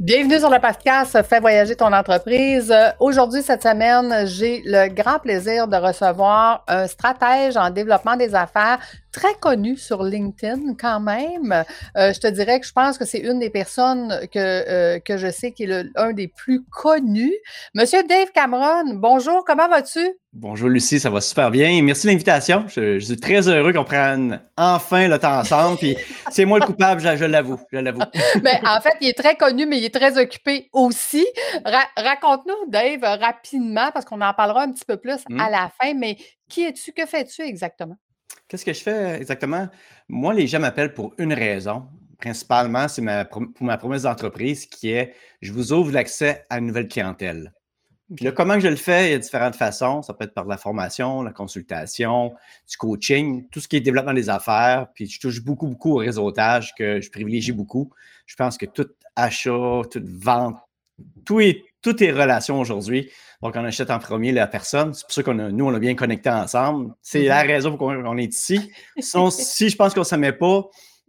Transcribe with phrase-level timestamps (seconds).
[0.00, 2.72] Bienvenue sur le podcast Fais voyager ton entreprise.
[3.00, 8.78] Aujourd'hui, cette semaine, j'ai le grand plaisir de recevoir un stratège en développement des affaires
[9.10, 11.64] très connu sur LinkedIn quand même.
[11.96, 15.16] Euh, je te dirais que je pense que c'est une des personnes que, euh, que
[15.16, 17.34] je sais qui est le, un des plus connus.
[17.74, 20.16] Monsieur Dave Cameron, bonjour, comment vas-tu?
[20.40, 21.82] Bonjour Lucie, ça va super bien.
[21.82, 22.64] Merci de l'invitation.
[22.68, 25.78] Je, suis très heureux qu'on prenne enfin le temps ensemble.
[25.78, 25.96] Puis
[26.30, 27.58] c'est moi le coupable, je, l'avoue.
[27.72, 28.02] Je l'avoue.
[28.40, 31.26] Ben, en fait, il est très connu, mais il est très occupé aussi.
[31.96, 35.50] Raconte-nous, Dave, rapidement, parce qu'on en parlera un petit peu plus à hmm.
[35.50, 35.94] la fin.
[35.94, 36.16] Mais
[36.48, 36.92] qui es-tu?
[36.92, 37.96] Que fais-tu exactement?
[38.46, 39.66] Qu'est-ce que je fais exactement?
[40.06, 41.88] Moi, les gens m'appellent pour une raison.
[42.20, 46.86] Principalement, c'est pour ma promesse d'entreprise qui est je vous ouvre l'accès à une nouvelle
[46.86, 47.52] clientèle.
[48.14, 49.08] Puis là, comment je le fais?
[49.08, 50.02] Il y a différentes façons.
[50.02, 52.34] Ça peut être par la formation, la consultation,
[52.68, 54.88] du coaching, tout ce qui est développement des affaires.
[54.94, 57.90] Puis je touche beaucoup, beaucoup au réseautage que je privilégie beaucoup.
[58.26, 60.56] Je pense que tout achat, toute vente,
[61.26, 63.10] tout est, tout est relation aujourd'hui.
[63.42, 64.94] Donc, on achète en premier la personne.
[64.94, 66.94] C'est pour ça qu'on nous, on a bien connecté ensemble.
[67.02, 67.46] C'est la mm-hmm.
[67.46, 68.72] raison pour laquelle on est ici.
[68.98, 70.64] Sinon, si je pense qu'on ne s'aimait pas,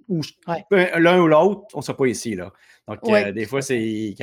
[0.10, 0.22] ou
[0.72, 2.36] l'un ou l'autre, on ne sera pas ici.
[2.36, 2.52] Là.
[2.88, 4.16] Donc, euh, des fois, c'est il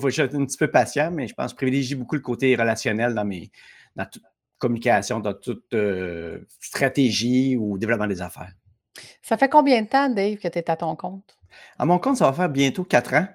[0.00, 2.20] faut, faut être un petit peu patient, mais je pense que je privilégie beaucoup le
[2.20, 3.50] côté relationnel dans mes
[3.96, 4.22] dans toute
[4.58, 8.52] communication, dans toute euh, stratégie ou développement des affaires.
[9.22, 11.36] Ça fait combien de temps, Dave, que tu es à ton compte?
[11.78, 13.26] À mon compte, ça va faire bientôt quatre ans.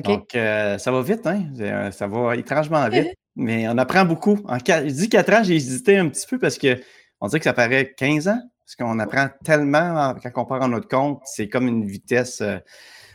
[0.00, 1.90] Donc, euh, ça va vite, hein?
[1.92, 3.14] Ça va étrangement vite.
[3.36, 4.38] Mais on apprend beaucoup.
[4.46, 7.54] En je dis 4 ans, j'ai hésité un petit peu parce qu'on dirait que ça
[7.54, 8.40] paraît 15 ans.
[8.60, 11.20] Parce qu'on apprend tellement quand on part en notre compte.
[11.24, 12.40] C'est comme une vitesse.
[12.42, 12.58] Euh,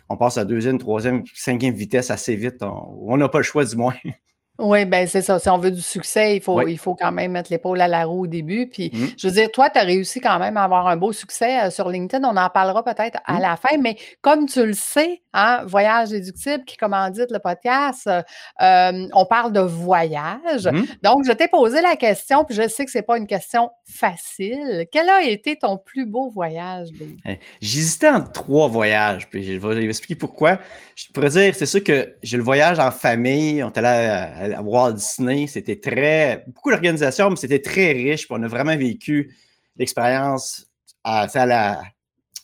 [0.09, 2.63] on passe à deuxième, troisième, cinquième vitesse assez vite.
[2.63, 3.95] On n'a pas le choix, du moins.
[4.59, 5.38] Oui, ben c'est ça.
[5.38, 8.06] Si on veut du succès, il faut, il faut quand même mettre l'épaule à la
[8.06, 8.68] roue au début.
[8.68, 9.06] Puis, mmh.
[9.18, 11.69] je veux dire, toi, tu as réussi quand même à avoir un beau succès euh,
[11.69, 12.28] sur LinkedIn.
[12.28, 13.41] On en parlera peut-être à mmh.
[13.41, 13.78] la fin.
[13.79, 19.53] Mais comme tu le sais, hein, Voyage déductible qui commandite le podcast, euh, on parle
[19.53, 20.66] de voyage.
[20.66, 20.85] Mmh.
[21.03, 24.88] Donc, je t'ai posé la question, puis je sais que c'est pas une question facile.
[24.91, 26.88] Quel a été ton plus beau voyage?
[27.25, 30.57] Eh, j'hésitais entre trois voyages, puis je vais expliquer pourquoi.
[30.96, 33.63] Je pourrais dire, c'est sûr que j'ai le voyage en famille.
[33.63, 35.47] On était là à Walt Disney.
[35.47, 36.44] C'était très.
[36.47, 38.28] Beaucoup d'organisation, mais c'était très riche.
[38.30, 39.35] on a vraiment vécu
[39.78, 40.68] l'expérience
[41.03, 41.81] à, la,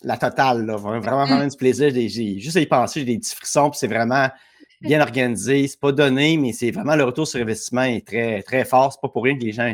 [0.01, 0.65] la totale.
[0.65, 0.75] Là.
[0.77, 1.89] Vraiment, vraiment du plaisir.
[1.93, 3.71] J'ai, juste à y penser, j'ai des petits frissons.
[3.73, 4.29] c'est vraiment
[4.81, 5.67] bien organisé.
[5.67, 8.93] C'est pas donné, mais c'est vraiment le retour sur investissement est très, très fort.
[8.93, 9.73] C'est pas pour rien que les gens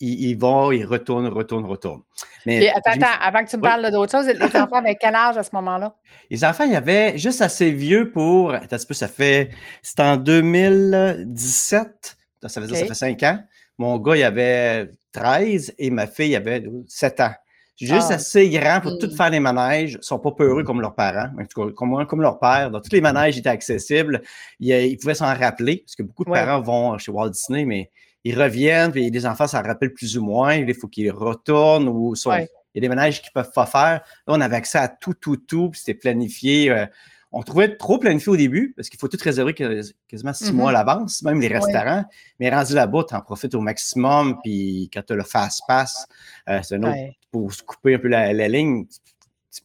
[0.00, 2.02] ils, vont, ils retournent, retournent, retournent.
[2.46, 5.36] Mais attends, attends, avant que tu me parles d'autre chose, les enfants avaient quel âge
[5.36, 5.94] à ce moment-là?
[6.30, 8.52] Les enfants, il y avait juste assez vieux pour.
[8.52, 9.50] Attends un peu, ça fait.
[9.82, 12.16] C'était en 2017.
[12.46, 13.40] Ça veut dire ça fait 5 ans.
[13.78, 17.34] Mon gars, il avait 13 et ma fille, il avait 7 ans.
[17.80, 18.14] Juste ah.
[18.14, 19.16] assez grand pour tout hmm.
[19.16, 19.92] faire les manèges.
[19.92, 21.30] Ils ne sont pas peureux comme leurs parents,
[21.76, 22.72] comme, comme leur père.
[22.72, 24.22] Tous les manèges étaient accessibles.
[24.58, 27.90] Ils, ils pouvaient s'en rappeler, parce que beaucoup de parents vont chez Walt Disney, mais
[28.24, 30.54] ils reviennent, puis les enfants, ça rappelle plus ou moins.
[30.54, 32.40] Il faut qu'ils retournent ou il
[32.74, 34.02] y a des ménages qui ne peuvent pas faire.
[34.26, 36.70] Là, on avait accès à tout, tout, tout, puis c'était planifié.
[36.70, 36.86] Euh,
[37.32, 40.72] on trouvait trop planifié au début parce qu'il faut tout réserver quasiment six mois à
[40.72, 40.86] mm-hmm.
[40.86, 42.04] l'avance, même les restaurants.
[42.40, 44.38] Mais rendu là-bas, tu en profites au maximum.
[44.42, 46.06] Puis quand tu as le fast-pass,
[46.48, 46.98] euh, c'est un autre
[47.30, 48.86] pour se couper un peu la, ligne.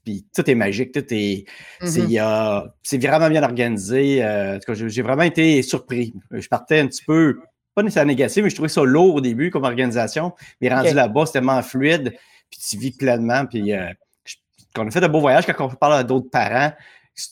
[0.03, 1.46] Puis tout est magique, tout est.
[1.81, 2.72] Mm-hmm.
[2.81, 4.24] C'est vraiment bien organisé.
[4.24, 6.13] Euh, en tout cas, j'ai vraiment été surpris.
[6.31, 7.39] Je partais un petit peu
[7.75, 10.34] pas nécessairement négatif, mais je trouvais ça lourd au début comme organisation.
[10.62, 12.14] Mais rendu là-bas, c'est tellement fluide,
[12.50, 13.46] puis tu vis pleinement.
[13.46, 13.92] Puis euh,
[14.78, 16.72] on a fait de beaux voyages quand on parle à d'autres parents.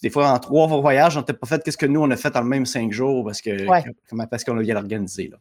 [0.03, 2.29] Des fois, en trois voyages, on n'a pas fait qu'est-ce que nous, on a fait
[2.29, 3.65] dans le même cinq jours parce que
[4.29, 5.31] parce qu'on a bien organisé.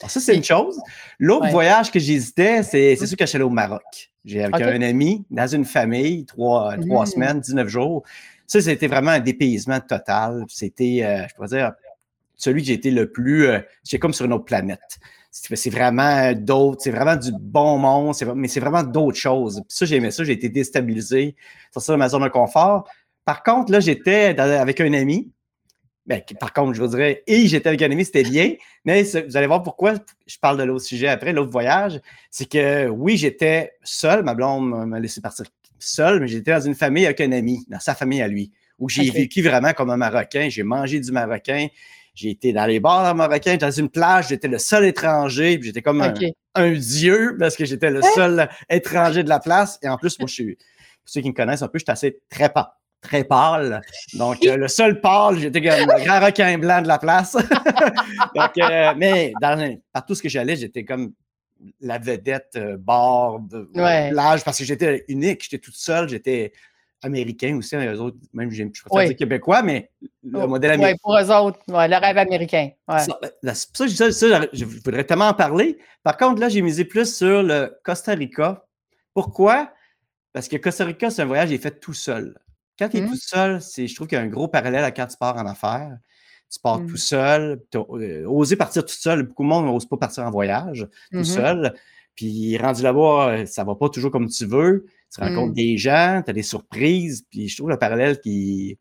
[0.00, 0.78] Alors, ça, c'est une chose.
[1.18, 4.10] L'autre voyage que j'hésitais, c'est sûr que je suis allé au Maroc.
[4.24, 7.06] J'ai avec un ami, dans une famille, trois, trois mmh.
[7.06, 8.02] semaines, 19 jours.
[8.46, 10.44] Ça, c'était vraiment un dépaysement total.
[10.48, 11.72] C'était, euh, je pourrais dire,
[12.38, 13.46] celui que j'ai été le plus.
[13.46, 14.98] Euh, c'est comme sur une autre planète.
[15.30, 19.56] C'est vraiment d'autres, c'est vraiment du bon monde, mais c'est vraiment d'autres choses.
[19.68, 21.36] Puis ça, j'aimais ça, j'ai été déstabilisé,
[21.76, 22.88] ça de ma zone de confort.
[23.26, 25.30] Par contre, là, j'étais avec un ami.
[26.06, 28.54] Ben, par contre, je vous dirais, et j'étais avec un ami, c'était bien.
[28.86, 29.94] Mais vous allez voir pourquoi
[30.26, 32.00] je parle de l'autre sujet après, l'autre voyage.
[32.30, 35.44] C'est que oui, j'étais seul, ma blonde m'a laissé partir
[35.78, 38.88] seul, mais j'étais dans une famille avec un ami, dans sa famille à lui, où
[38.88, 40.48] j'ai vécu vraiment comme un Marocain.
[40.48, 41.68] J'ai mangé du Marocain.
[42.18, 46.02] J'ai été dans les bars marocains, dans une plage, j'étais le seul étranger, j'étais comme
[46.02, 48.10] un, dieu parce que j'étais le hein?
[48.16, 49.78] seul étranger de la place.
[49.82, 50.64] Et en plus, moi, je suis, pour
[51.04, 52.66] ceux qui me connaissent un peu, je suis assez très pâle.
[53.00, 53.82] Très pâle.
[54.14, 57.36] Donc, euh, le seul pâle, j'étais comme le grand requin blanc de la place.
[58.34, 61.12] Donc, euh, mais dans, partout ce que j'allais, j'étais comme
[61.80, 63.38] la vedette euh, bar,
[63.72, 66.52] plage, parce que j'étais unique, j'étais toute seule, j'étais
[67.02, 69.90] américain aussi, hein, eux autres, même je préfère dire québécois, mais
[70.22, 70.96] le oh, modèle américain.
[70.96, 72.70] Oui, pour eux autres, le rêve américain.
[72.88, 72.98] Ouais.
[73.00, 73.86] Ça, ben, ça,
[74.52, 75.78] je voudrais tellement en parler.
[76.02, 78.64] Par contre, là, j'ai misé plus sur le Costa Rica.
[79.14, 79.72] Pourquoi?
[80.32, 82.38] Parce que Costa Rica, c'est un voyage qui est fait tout seul.
[82.78, 83.08] Quand tu es mmh.
[83.08, 85.46] tout seul, je trouve qu'il y a un gros parallèle à quand tu pars en
[85.46, 85.98] affaires.
[86.50, 86.96] Tu pars tout mmh.
[86.96, 87.62] seul.
[87.74, 89.24] Euh, oser partir tout seul.
[89.24, 91.74] Beaucoup de monde n'ose pas partir en voyage tout mmh seul.
[92.14, 94.86] Puis rendu là-bas, euh, ça va pas toujours comme tu veux.
[95.14, 97.24] Tu rencontres des gens, tu as des surprises.
[97.30, 98.78] Puis je trouve le parallèle qui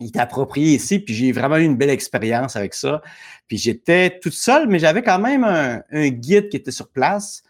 [0.00, 0.98] est approprié ici.
[0.98, 3.02] Puis j'ai vraiment eu une belle expérience avec ça.
[3.46, 7.42] Puis j'étais toute seule, mais j'avais quand même un, guide qui était sur place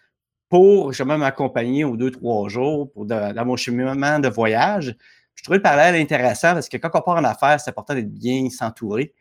[0.48, 4.96] pour justement m'accompagner aux deux, trois jours pour dans mon cheminement de voyage
[5.38, 8.12] je trouvais le parallèle intéressant parce que quand on part en affaires, c'est important d'être
[8.12, 9.14] bien s'entourer.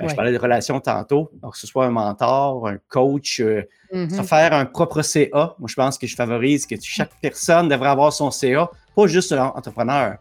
[0.00, 3.62] Euh, je parlais de relations tantôt, donc que ce soit un mentor, un coach, euh,
[3.92, 4.24] mm-hmm.
[4.24, 5.56] faire un propre CA.
[5.58, 9.32] Moi, je pense que je favorise que chaque personne devrait avoir son CA, pas juste
[9.32, 10.18] entrepreneur,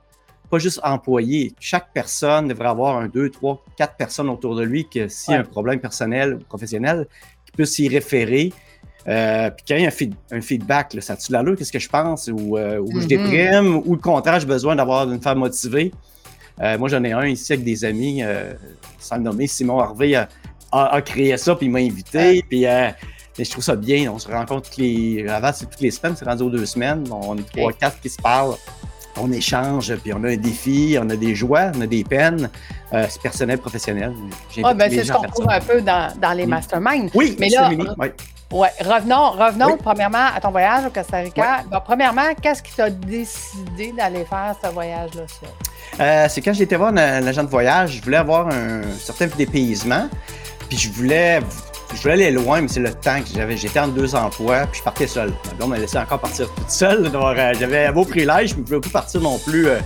[0.50, 1.53] pas juste employé.
[1.59, 5.38] Chaque personne devrait avoir un, deux, trois, quatre personnes autour de lui que s'il y
[5.38, 7.06] a un problème personnel ou professionnel,
[7.45, 8.51] qui peut s'y référer,
[9.07, 9.91] euh, puis quand il y a
[10.31, 13.07] un, feedback, là, ça tue l'allure, qu'est-ce que je pense, ou, euh, je mm-hmm.
[13.07, 15.91] déprime, ou le contraire, j'ai besoin d'avoir une femme motivée?
[16.61, 18.23] Euh, moi, j'en ai un ici avec des amis,
[19.00, 22.65] sans le nommer, Simon Harvey a, créé ça, puis il m'a invité, puis
[23.38, 24.11] je trouve ça bien.
[24.11, 25.27] On se rencontre toutes les.
[25.27, 27.03] Avant, c'est toutes les semaines, c'est rendu aux deux semaines.
[27.11, 28.56] On est trois, quatre qui se parlent.
[29.19, 32.49] On échange, puis on a un défi, on a des joies, on a des peines.
[32.91, 34.13] c'est personnel, professionnel.
[34.63, 37.09] Ah, ben, c'est ce qu'on retrouve un peu dans, dans les masterminds.
[37.13, 37.69] Oui, mais là,
[38.53, 41.63] oui, revenons, revenons premièrement à ton voyage au Costa Rica.
[41.83, 45.23] premièrement, qu'est-ce qui t'a décidé d'aller faire ce voyage-là
[46.00, 50.07] euh, c'est quand j'étais voir un, agent de voyage, je voulais avoir un certain dépaysement,
[50.69, 51.39] puis je voulais,
[51.94, 53.57] je voulais aller loin, mais c'est le temps que j'avais.
[53.57, 55.33] J'étais en deux emplois, puis je partais seul.
[55.59, 57.11] On m'a laissé encore partir toute seule.
[57.23, 59.79] Euh, j'avais un beau privilège, je ne pouvais pas partir non plus euh,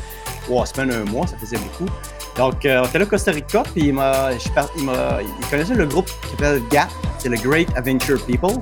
[0.44, 1.90] trois semaines, un mois, ça faisait beaucoup.
[2.38, 6.10] Donc, euh, on était là au Costa Rica, puis il, m'a, il, connaissait le groupe
[6.22, 8.54] qui s'appelle GAP, c'est le Great Adventure People.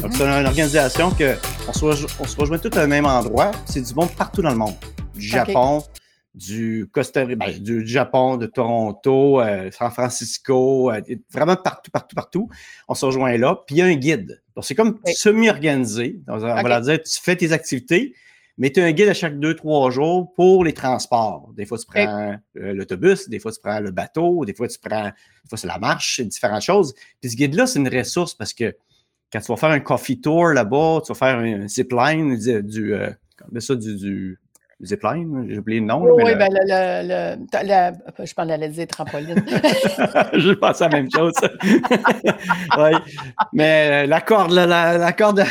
[0.00, 0.12] Donc, mhm.
[0.12, 1.36] c'est une organisation que
[1.68, 1.84] on se,
[2.20, 3.52] on se rejoint tous au même endroit.
[3.66, 4.74] C'est du monde partout dans le monde.
[5.14, 5.82] Du Japon,
[6.34, 11.00] du Costa Rica, ben, du, Japon, de Toronto, euh, San Francisco, euh,
[11.30, 12.48] vraiment partout, partout, partout.
[12.88, 14.42] On se rejoint là, puis il y a un guide.
[14.56, 16.20] Donc, c'est comme semi-organisé.
[16.28, 18.14] On va leur dire, tu fais tes activités,
[18.62, 21.50] mais tu as un guide à chaque deux, trois jours pour les transports.
[21.56, 24.78] Des fois, tu prends euh, l'autobus, des fois, tu prends le bateau, des fois, tu
[24.78, 26.94] prends, des fois, c'est la marche, c'est différentes choses.
[27.20, 28.72] Puis ce guide-là, c'est une ressource parce que
[29.32, 32.94] quand tu vas faire un coffee tour là-bas, tu vas faire un zipline, du, du,
[32.94, 33.10] euh,
[33.58, 34.38] ça, du, du
[34.84, 36.02] Zipline, j'ai oublié le nom.
[36.02, 39.44] Oui, ben le, le, je parlais de dire trampoline.
[40.34, 41.34] je pense à la même chose.
[42.78, 42.90] oui.
[43.52, 44.66] Mais euh, la corde, la,
[44.98, 45.44] la corde.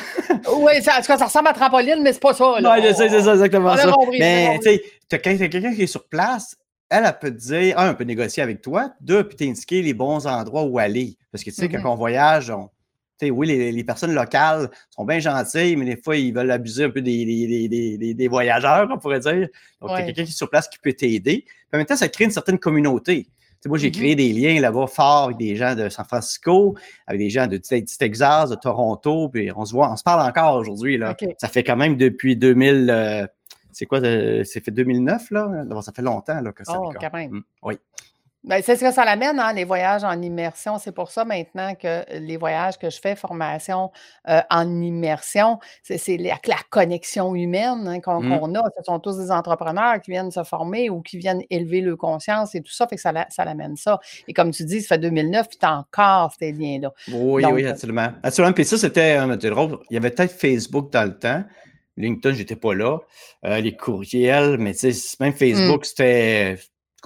[0.61, 2.53] Oui, ça, ça ressemble à trampoline, mais c'est pas ça.
[2.53, 2.63] Oui,
[2.95, 3.93] c'est ça, exactement ça.
[4.17, 6.55] mais tu sais, quand tu as quelqu'un qui est sur place,
[6.89, 9.93] elle, elle peut te dire, un, on peut négocier avec toi, deux, puis t'indiquer les
[9.93, 11.17] bons endroits où aller.
[11.31, 11.87] Parce que tu sais, quand mm-hmm.
[11.87, 12.69] on voyage, on,
[13.29, 17.01] oui, les, personnes locales sont bien gentilles, mais des fois, ils veulent abuser un peu
[17.01, 19.47] des, voyageurs, on pourrait dire.
[19.79, 21.45] Donc, il y a quelqu'un qui est sur place qui peut t'aider.
[21.71, 23.27] en même temps, ça crée une certaine communauté.
[23.67, 23.93] Moi, j'ai mm-hmm.
[23.93, 26.75] créé des liens là-bas forts avec des gens de San Francisco,
[27.07, 30.55] avec des gens de, Texas, de Toronto, puis on se voit, on se parle encore
[30.55, 30.99] aujourd'hui.
[31.37, 32.89] Ça fait quand même depuis 2000.
[32.89, 33.27] Euh,
[33.71, 34.01] c'est quoi?
[34.01, 35.65] C'est fait 2009, là?
[35.81, 37.31] ça fait longtemps là, que ça Oh, quand même.
[37.31, 37.75] Mm, oui.
[38.43, 40.79] Ben, c'est ce que ça l'amène, hein, les voyages en immersion.
[40.79, 43.91] C'est pour ça maintenant que les voyages que je fais, formation
[44.29, 48.01] euh, en immersion, c'est la, la, connexion humaine hein, mmh.
[48.01, 48.63] qu'on a.
[48.75, 52.55] Ce sont tous des entrepreneurs qui viennent se former ou qui viennent élever leur conscience
[52.55, 53.99] et tout ça, fait que ça, ça l'amène ça.
[54.27, 56.91] Et comme tu dis, ça fait 2009, puis tu as encore ces liens-là.
[57.13, 58.09] Oui, oui, euh absolument.
[58.23, 58.53] Absolument.
[58.53, 59.77] Puis ça, c'était drôle.
[59.91, 61.43] Il y avait peut-être Facebook dans le temps.
[61.95, 62.97] LinkedIn, j'étais pas là.
[63.45, 65.35] Euh, les courriels, mais tu sais, même mmh.
[65.35, 66.57] Facebook, c'était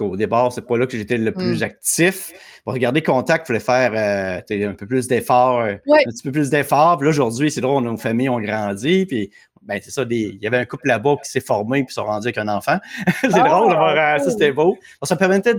[0.04, 1.64] au départ, c'est pas là que j'étais le plus mmh.
[1.64, 2.32] actif.
[2.64, 6.32] Pour regarder Contact, il fallait faire euh, un peu plus d'efforts, euh, un petit peu
[6.32, 6.98] plus d'efforts.
[6.98, 9.06] Puis là, aujourd'hui, c'est drôle, nos familles ont grandi.
[9.06, 9.30] Puis,
[9.62, 12.28] ben, c'est ça, il y avait un couple là-bas qui s'est formé puis sont rendus
[12.28, 12.78] avec un enfant.
[13.20, 14.76] c'est drôle ah, ça, c'était beau.
[15.02, 15.54] ça permettait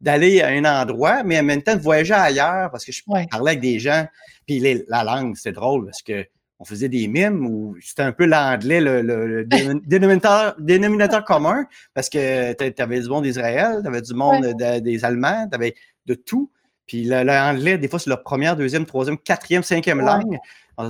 [0.00, 3.52] d'aller à un endroit, mais en même temps de voyager ailleurs parce que je parlais
[3.52, 4.06] avec des gens.
[4.46, 6.26] Puis la langue, c'est drôle parce que
[6.58, 9.44] on faisait des mimes où c'était un peu l'anglais, le,
[10.58, 15.48] dénominateur, commun, parce que tu avais du monde d'Israël, tu avais du monde des Allemands,
[15.48, 15.74] tu avais
[16.06, 16.50] de tout.
[16.86, 20.38] Puis l'anglais, des fois, c'est leur première, deuxième, troisième, quatrième, cinquième langue.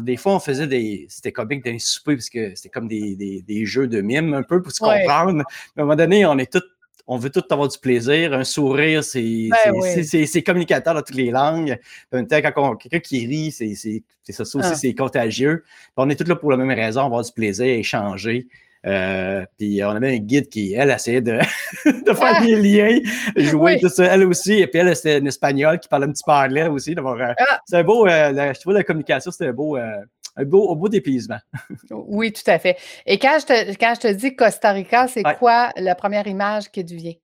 [0.02, 1.06] des fois, on faisait des.
[1.08, 4.60] C'était comique d'un souper parce que c'était comme des, des, jeux de mimes un peu
[4.62, 5.40] pour se comprendre.
[5.40, 6.62] à un moment donné, on est tous
[7.06, 8.32] on veut tous avoir du plaisir.
[8.32, 11.78] Un sourire, c'est ben communicateur dans toutes les langues.
[12.12, 14.74] En même temps, quand quelqu'un qui rit, c'est ça, ça aussi, ah.
[14.74, 15.64] c'est contagieux.
[15.96, 18.46] on est tous là pour la même raison, avoir du plaisir, échanger.
[18.86, 21.32] Euh, puis on avait un guide qui, elle, essayait de,
[21.84, 22.44] de faire ah.
[22.44, 23.00] des liens,
[23.36, 24.54] jouer tout ça, elle aussi.
[24.54, 26.94] Et puis elle, c'était une espagnole qui parlait un petit peu anglais aussi.
[26.96, 27.60] Euh, ah.
[27.66, 29.76] C'est un beau, euh, je trouve la communication, c'était un beau,
[30.36, 31.38] un beau, au beau dépaysement.
[31.90, 32.76] oui, tout à fait.
[33.06, 36.70] Et quand je te, quand je te dis Costa Rica, c'est quoi la première image
[36.70, 37.14] qui te vient?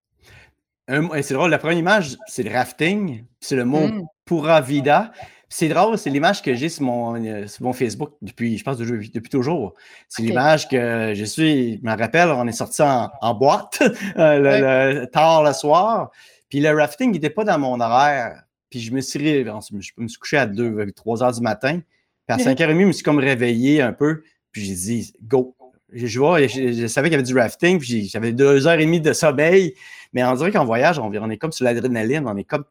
[1.23, 4.03] c'est drôle, la première image, c'est le rafting, c'est le mot mmh.
[4.27, 5.13] Pura Vida.
[5.49, 9.29] C'est drôle, c'est l'image que j'ai sur mon, euh, mon Facebook depuis, je pense, depuis,
[9.29, 9.75] toujours.
[10.09, 13.83] C'est l'image que je suis, je me rappelle, on est sorti en, boîte
[14.17, 16.11] euh, tard le soir.
[16.49, 18.45] Puis le rafting n'était pas dans mon horaire.
[18.71, 21.81] Puis je me suis, je me suis couché à 2, 3 heures du matin.
[22.27, 24.23] Puis à 5h30, je me suis comme réveillé un peu.
[24.51, 25.57] Puis j'ai dit, go.
[25.95, 27.79] Je, vois, je, savais qu'il y avait du rafting.
[27.79, 29.75] Puis j'avais deux heures et demie de sommeil.
[30.13, 32.27] Mais on dirait qu'en voyage, on, on est comme sur l'adrénaline.
[32.27, 32.65] On est comme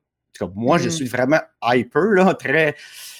[0.55, 0.91] moi, je mm-hmm.
[0.91, 2.75] suis vraiment hyper, là, très.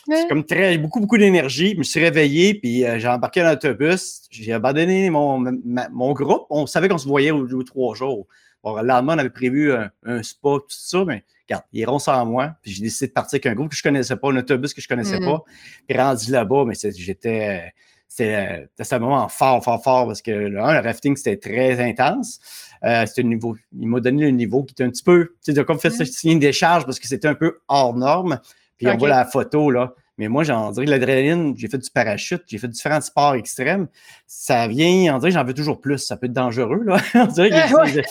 [0.07, 0.77] C'est comme très.
[0.77, 1.73] Beaucoup, beaucoup d'énergie.
[1.73, 4.23] Je me suis réveillé, puis euh, j'ai embarqué dans l'autobus.
[4.29, 5.43] J'ai abandonné mon,
[5.91, 6.47] mon groupe.
[6.49, 8.27] On savait qu'on se voyait au, trois jours.
[8.63, 11.99] Bon, le lendemain, on avait prévu un, un spa, tout ça, mais regarde, ils iront
[11.99, 12.55] sans moi.
[12.61, 14.81] Puis j'ai décidé de partir avec un groupe que je connaissais pas, un autobus que
[14.81, 15.25] je connaissais mm-hmm.
[15.25, 15.43] pas.
[15.87, 17.73] Puis rendu là-bas, mais j'étais.
[18.07, 22.41] C'était un moment fort, fort, fort parce que le rafting, c'était très intense.
[22.83, 25.63] Euh, c'était niveau, il m'a donné le niveau qui était un petit peu, tu sais,
[25.63, 26.05] comme fait mm.
[26.05, 28.39] signer une décharge parce que c'était un peu hors norme.
[28.77, 29.93] Puis on voit la photo, là.
[30.21, 33.87] Mais moi, j'en dirais l'adrénaline, j'ai fait du parachute, j'ai fait différents sports extrêmes.
[34.27, 35.97] Ça vient, on dirait que j'en veux toujours plus.
[35.97, 36.97] Ça peut être dangereux, là.
[37.15, 38.01] on dirait que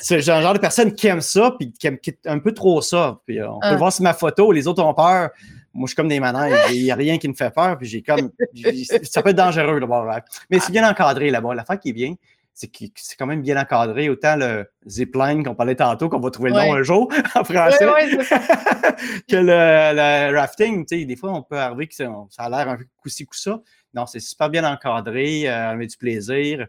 [0.00, 3.20] c'est le genre de personne qui aime ça, puis qui aime un peu trop ça.
[3.24, 3.76] Puis euh, on peut ah.
[3.76, 5.30] voir sur ma photo, les autres ont peur.
[5.72, 6.58] Moi, je suis comme des manèges.
[6.72, 7.78] Il n'y a rien qui me fait peur.
[7.78, 8.32] Puis j'ai comme.
[9.04, 10.24] ça peut être dangereux là-bas.
[10.50, 11.54] Mais c'est bien encadré là-bas.
[11.54, 12.16] L'affaire qui est bien,
[12.60, 14.08] c'est quand même bien encadré.
[14.08, 17.86] Autant le zipline qu'on parlait tantôt, qu'on va trouver le nom un jour en français,
[19.28, 20.84] que le, rafting.
[20.84, 23.60] Tu sais, des fois, on peut arriver que ça, a l'air un peu coussi ça.
[23.94, 26.66] Non, c'est super bien encadré, euh, avec du plaisir.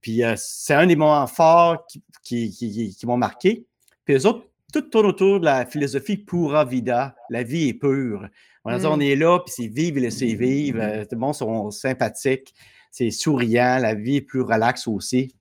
[0.00, 1.86] Puis euh, c'est un des moments forts
[2.22, 3.66] qui, qui, m'ont marqué.
[4.04, 7.14] Puis les autres, tout tourne autour de la philosophie pura vida.
[7.30, 8.28] La vie est pure.
[8.64, 8.86] On, mm.
[8.86, 10.80] on est là, puis c'est vivre et laisser vivre.
[10.82, 12.52] Euh, tout le monde sont sympathiques
[12.96, 15.36] c'est souriant, la vie est plus relaxe aussi.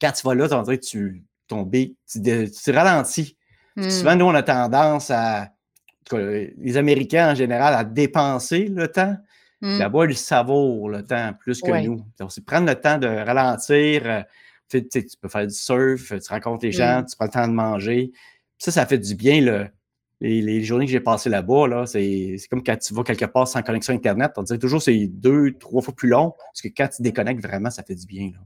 [0.00, 1.92] quand tu vas là, tu que tu tombes, tu,
[2.50, 3.36] tu ralentis.
[3.76, 3.90] Hmm.
[3.90, 5.50] Souvent, nous, on a tendance à,
[6.10, 9.14] les Américains en général, à dépenser le temps.
[9.60, 9.78] Hmm.
[9.78, 12.02] Là-bas, ils savourent le temps plus que nous.
[12.18, 14.02] Donc, c'est prendre le temps de ralentir.
[14.06, 14.22] Euh,
[14.70, 14.82] tu,
[15.20, 17.06] peux faire du surf, tu rencontres les gens, hmm.
[17.06, 18.10] tu prends le temps de manger.
[18.56, 19.42] Ça, ça fait du bien.
[19.42, 19.68] Le,
[20.20, 23.62] les, journées que j'ai passées là-bas, là, c'est comme quand tu vas quelque part sans
[23.62, 24.32] connexion Internet.
[24.36, 26.32] On dirait toujours que c'est deux, trois fois plus long.
[26.52, 28.30] Parce que quand tu déconnectes vraiment, ça fait du bien.
[28.32, 28.40] Là.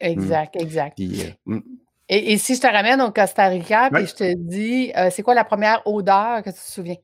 [0.00, 0.60] Exact, mm.
[0.60, 1.00] exact.
[1.00, 1.60] Euh, mm.
[2.08, 5.34] et, si je te ramène au Costa Rica et je te dis, euh, c'est quoi
[5.34, 6.96] la première odeur que tu te souviens?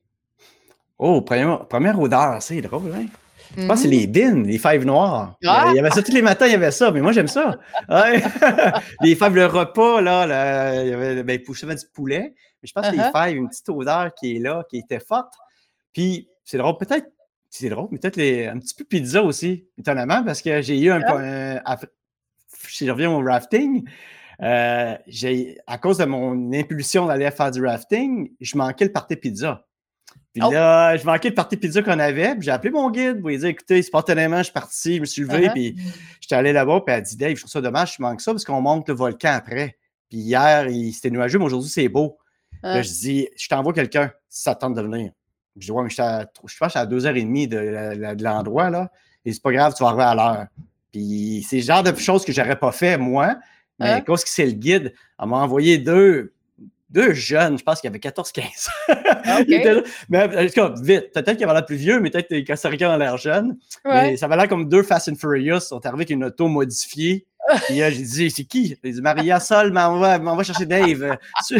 [0.97, 3.05] Oh, première, première odeur, c'est drôle, hein?
[3.55, 3.99] Je pense que c'est mm-hmm.
[3.99, 5.37] les bines, les fèves noires.
[5.45, 5.67] Ah!
[5.69, 7.57] Il y avait ça tous les matins, il y avait ça, mais moi j'aime ça.
[9.01, 12.33] les fèves, le repas, là, il y avait ben, du poulet,
[12.63, 13.31] je pense qu'il uh-huh.
[13.31, 15.33] y une petite odeur qui est là, qui était forte.
[15.93, 17.07] Puis c'est drôle, peut-être,
[17.49, 21.01] c'est drôle, mais peut-être un petit peu pizza aussi, étonnamment, parce que j'ai eu un,
[21.65, 21.79] ah.
[22.67, 23.87] si je reviens au rafting,
[24.41, 24.95] euh,
[25.67, 29.65] à cause de mon impulsion d'aller faire du rafting, je manquais le party pizza.
[30.33, 30.51] Puis oh.
[30.51, 33.37] là, je manquais le party pizza qu'on avait, puis j'ai appelé mon guide pour lui
[33.37, 35.51] dire écoutez, spontanément, je suis parti, je me suis levé, uh-huh.
[35.51, 35.75] puis
[36.19, 38.31] j'étais allé là-bas, puis elle a dit Dave, je trouve ça dommage, je manque ça
[38.31, 39.77] parce qu'on monte le volcan après.
[40.09, 42.17] Puis hier, c'était nuageux, mais aujourd'hui, c'est beau.
[42.63, 45.11] Là, je dis, je t'envoie quelqu'un si ça tente de venir.
[45.57, 48.69] Je dis, ouais, mais je, à, je pense à deux heures et demie de, l'endroit,
[48.69, 48.89] là.
[49.25, 50.47] Et c'est pas grave, tu vas arriver à l'heure.
[50.91, 53.35] Puis c'est le genre de choses que j'aurais pas fait, moi.
[53.79, 54.01] Mais hein?
[54.01, 56.33] cause que c'est le guide, elle m'a envoyé deux,
[56.93, 58.67] deux jeunes, je pense qu'il y avait 14-15.
[58.87, 59.39] Ah,
[60.09, 61.11] mais en tout cas, vite.
[61.11, 63.57] Peut-être qu'il avait l'air plus vieux, mais peut-être que les Costa Ricains ont l'air jeunes.
[63.83, 65.55] Mais ça avait l'air comme deux Fast and Furious.
[65.55, 67.25] Ils sont arrivés avec une auto modifiée.
[67.65, 68.77] Puis j'ai dit, c'est qui?
[68.83, 71.17] J'ai dit, Maria Sol m'envoie chercher Dave.
[71.49, 71.59] puis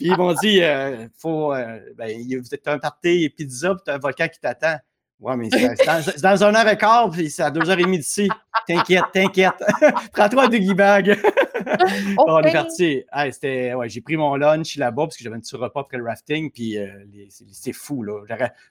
[0.00, 4.28] ils m'ont dit, euh, faut, euh, ben, êtes un party pizza, puis t'as un volcan
[4.28, 4.76] qui t'attend.
[5.20, 7.82] Ouais, mais c'est dans, dans, un heure et quart, puis c'est à deux heures et
[7.82, 8.28] demie d'ici.
[8.68, 9.64] T'inquiète, t'inquiète.
[10.12, 11.18] Prends-toi un doggy bag.
[12.18, 13.04] On est parti.
[13.14, 16.50] ouais, j'ai pris mon lunch là-bas parce que j'avais un petit repas après le rafting,
[16.50, 16.88] puis euh,
[17.28, 18.02] c'est fou.
[18.02, 18.24] Là.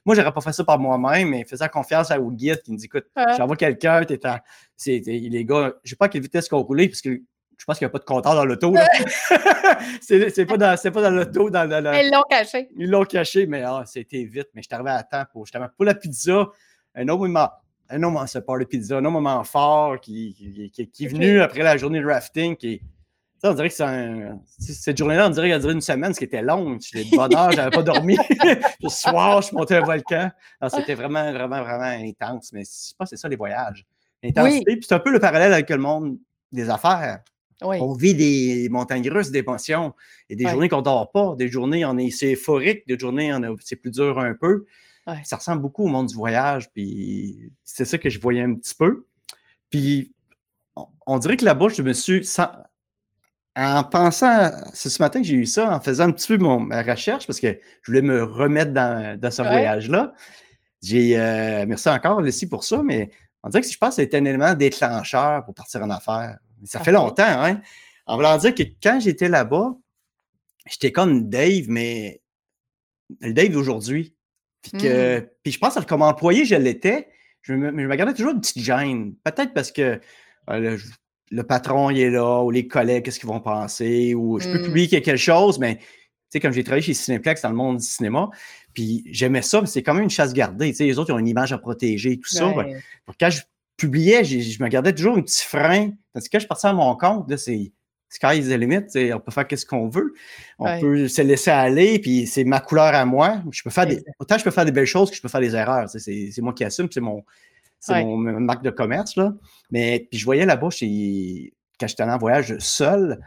[0.04, 2.76] Moi, j'aurais pas fait ça par moi-même, mais faisant confiance à au guide qui me
[2.76, 4.38] dit écoute, j'envoie quelqu'un, t'es en...
[4.86, 7.20] les gars, je sais pas à quelle vitesse qu'on roulait, parce que
[7.58, 8.72] je pense qu'il n'y a pas de compteur dans l'auto.
[10.00, 11.50] c'est pas dans, pas dans l'auto.
[11.50, 12.68] Dans, Ils l'ont caché.
[12.76, 14.48] Ils l'ont caché, mais ah, c'était vite.
[14.54, 16.48] Mais je suis arrivé à temps pour, justement, pour la pizza.
[16.94, 17.50] Un autre moment,
[17.90, 21.62] un moment, ce part de pizza, un moment fort qui, qui, qui, est venu après
[21.62, 22.56] la journée de rafting.
[22.56, 22.80] Qui,
[23.42, 26.18] on dirait que c'est un, cette journée-là, on dirait qu'elle a duré une semaine, ce
[26.18, 26.78] qui était long.
[26.80, 28.16] J'étais de bonne heure, j'avais pas dormi.
[28.82, 30.30] le soir, je montais un volcan.
[30.68, 32.52] C'était vraiment, vraiment, vraiment intense.
[32.52, 33.86] Mais je pense que c'est ça, les voyages.
[34.22, 34.76] Intensité.
[34.76, 36.18] Puis c'est un peu le parallèle avec le monde
[36.52, 37.20] des affaires.
[37.60, 39.94] On vit des montagnes russes d'émotions
[40.28, 43.36] et des journées qu'on ne dort pas, des journées on est c'est euphorique, des journées
[43.60, 44.64] c'est plus dur un peu.
[45.24, 48.74] Ça ressemble beaucoup au monde du voyage, puis c'est ça que je voyais un petit
[48.74, 49.06] peu.
[49.70, 50.12] Puis
[51.06, 52.26] on, dirait que là-bas, je me suis
[53.56, 56.60] en pensant, c'est ce matin que j'ai eu ça, en faisant un petit peu mon,
[56.60, 60.12] ma recherche, parce que je voulais me remettre dans, ce voyage-là.
[60.82, 63.10] J'ai euh, merci encore, Lucie, pour ça, mais
[63.42, 66.38] on dirait que je pense que un élément déclencheur pour partir en affaires.
[66.64, 67.60] Ça fait longtemps, hein?
[68.06, 69.74] En voulant dire que quand j'étais là-bas,
[70.66, 72.20] j'étais comme Dave, mais
[73.20, 74.14] le Dave d'aujourd'hui.
[74.62, 75.26] Puis, que, mmh.
[75.42, 77.08] puis je pense que comme employé, je l'étais.
[77.42, 79.14] Je me, je me gardais toujours une petite gêne.
[79.24, 80.00] Peut-être parce que
[80.50, 80.78] euh,
[81.30, 84.58] le, patron il est là, ou les collègues, qu'est-ce qu'ils vont penser, ou je peux
[84.58, 84.64] mmh.
[84.64, 85.84] publier quelque chose, mais tu
[86.30, 88.28] sais, comme j'ai travaillé chez Cinéplex dans le monde du cinéma,
[88.74, 90.70] puis j'aimais ça, mais c'est quand même une chasse gardée.
[90.70, 92.52] Tu sais, les autres, ils ont une image à protéger et tout ça.
[93.18, 93.40] quand je
[93.78, 95.92] publiais, je me gardais toujours un petit frein.
[96.12, 97.72] Parce que quand je partais à mon compte, c'est
[98.08, 98.86] sky is the limit.
[99.14, 100.14] On peut faire ce qu'on veut.
[100.58, 103.42] On peut se laisser aller, puis c'est ma couleur à moi.
[103.50, 105.40] Je peux faire des, autant je peux faire des belles choses que je peux faire
[105.40, 105.88] des erreurs.
[105.88, 107.24] C'est moi qui assume, c'est mon,
[107.88, 109.16] mon marque de commerce.
[109.16, 109.32] Là.
[109.70, 113.20] Mais puis je voyais là-bas, quand j'étais en voyage seul,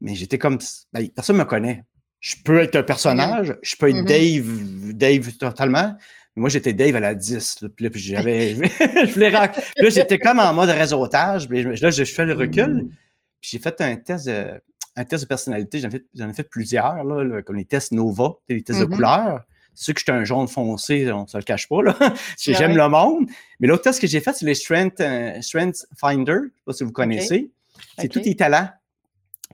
[0.00, 0.58] mais j'étais comme.
[0.92, 1.84] Ben, personne ne me connaît.
[2.20, 4.94] Je peux être un personnage, je peux être mm-hmm.
[4.94, 5.94] Dave, Dave totalement,
[6.36, 7.64] moi, j'étais Dave à la 10.
[7.76, 8.54] puis j'avais.
[8.54, 9.50] je là,
[9.88, 11.48] j'étais comme en mode réseautage.
[11.48, 12.90] là, je fais le recul.
[13.40, 14.60] Puis j'ai fait un test de,
[14.96, 15.80] un test de personnalité.
[15.80, 19.44] J'en ai, fait, fait plusieurs, là, comme les tests Nova, les tests de mmh couleur.
[19.74, 21.82] C'est sûr que j'étais un jaune foncé, on ne se le cache pas.
[21.82, 21.96] Là.
[22.38, 23.28] J'aime le monde.
[23.60, 26.32] Mais l'autre test que j'ai fait, c'est les Strength, euh, Strength Finder.
[26.32, 27.50] Je ne sais pas si vous connaissez.
[27.98, 28.70] C'est tous les talents.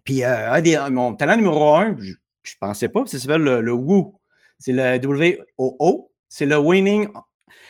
[0.04, 4.14] Puis euh, mon talent numéro un, je ne pensais pas, ça s'appelle le, le WOO.
[4.58, 7.08] C'est le W-O-O c'est le winning,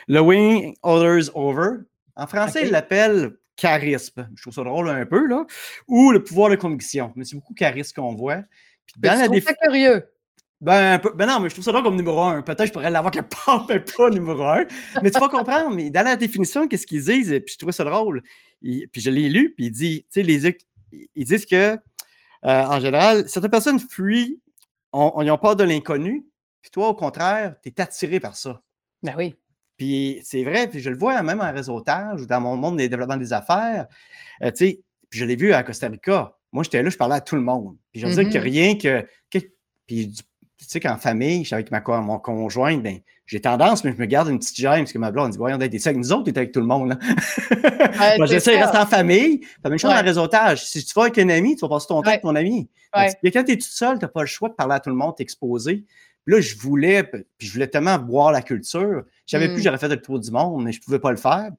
[0.07, 1.79] le winning others over.
[2.15, 4.29] En français, il l'appelle charisme.
[4.35, 5.45] Je trouve ça drôle un peu, là.
[5.89, 7.13] Ou le pouvoir de conviction.
[7.17, 8.43] Mais c'est beaucoup charisme qu'on voit.
[8.87, 9.29] Puis dans la
[9.63, 10.05] curieux?
[10.61, 12.41] Ben, ben, non, mais je trouve ça drôle comme numéro un.
[12.41, 14.65] Peut-être que je pourrais l'avoir quelque part, mais pas numéro un.
[15.03, 17.31] Mais tu vas comprendre, mais dans la définition, qu'est-ce qu'ils disent?
[17.45, 18.23] Puis je trouve ça drôle.
[18.61, 20.57] puis je l'ai lu, puis il dit, tu sais, les,
[21.17, 21.79] ils disent que, euh,
[22.45, 24.41] en général, certaines personnes fuient,
[24.93, 26.27] on, ont peur de l'inconnu,
[26.61, 28.63] puis toi, au contraire, tu es attiré par ça.
[29.03, 29.35] Ben oui.
[29.77, 32.89] Puis c'est vrai, puis je le vois même en réseautage ou dans mon monde des
[32.89, 33.87] développements des affaires.
[34.43, 34.81] Euh, tu sais,
[35.11, 36.37] puis je l'ai vu à Costa Rica.
[36.53, 37.77] Moi, j'étais là, je parlais à tout le monde.
[37.93, 39.07] Puis je veux dire que rien que.
[39.87, 40.13] puis
[40.59, 44.07] tu sais qu'en famille, j'étais avec ma, mon conjoint, ben, j'ai tendance, mais je me
[44.07, 46.31] garde une petite gêne parce que ma blonde dit Voyons, d'être avec nous autres, tu
[46.31, 46.91] es avec tout le monde.
[46.91, 46.99] Là.
[48.19, 49.41] Moi, j'essaie de rester en famille.
[49.65, 50.65] La même chose en réseautage.
[50.65, 52.69] Si tu vas avec un ami, tu vas passer ton temps avec ton ami.
[53.23, 54.91] Et quand tu es tout seul, tu n'as pas le choix de parler à tout
[54.91, 55.85] le monde, t'exposer.
[56.27, 59.03] Là, je voulais, puis je voulais tellement boire la culture.
[59.27, 59.63] J'avais plus, mm.
[59.65, 61.51] j'aurais fait le tour du monde, mais je ne pouvais pas le faire.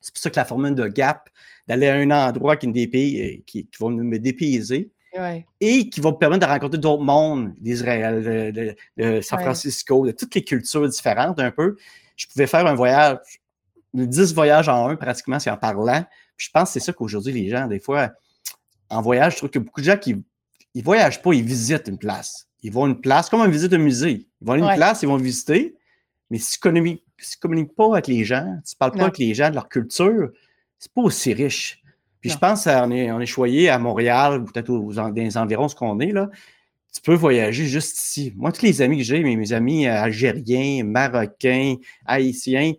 [0.00, 1.28] C'est pour ça que la formule de Gap,
[1.68, 4.90] d'aller à un endroit qui, qui, qui va me dépayser
[5.60, 10.34] et qui va me permettre de rencontrer d'autres mondes d'Israël, de, San Francisco, de toutes
[10.34, 11.76] les cultures différentes un peu.
[12.16, 13.18] Je pouvais faire un voyage,
[13.94, 16.04] 10 voyages en un pratiquement, c'est en parlant.
[16.36, 18.10] je pense que c'est ça qu'aujourd'hui, les gens, des fois,
[18.88, 21.98] en voyage, je trouve que beaucoup de gens qui ne voyagent pas, ils visitent une
[21.98, 24.26] place ils vont à une place, comme on visite un musée.
[24.40, 25.76] Ils vont à une place, ils vont visiter,
[26.30, 26.94] mais si tu ne
[27.40, 30.30] communiques pas avec les gens, tu ne parles pas avec les gens de leur culture,
[30.78, 31.82] c'est pas aussi riche.
[32.20, 35.68] Puis je pense qu'on est, on est choyé à Montréal, ou peut-être dans les environs
[35.68, 36.30] ce qu'on est, là.
[36.92, 38.32] Tu peux voyager juste ici.
[38.36, 42.72] Moi, tous les amis que j'ai, mes, amis algériens, marocains, haïtiens,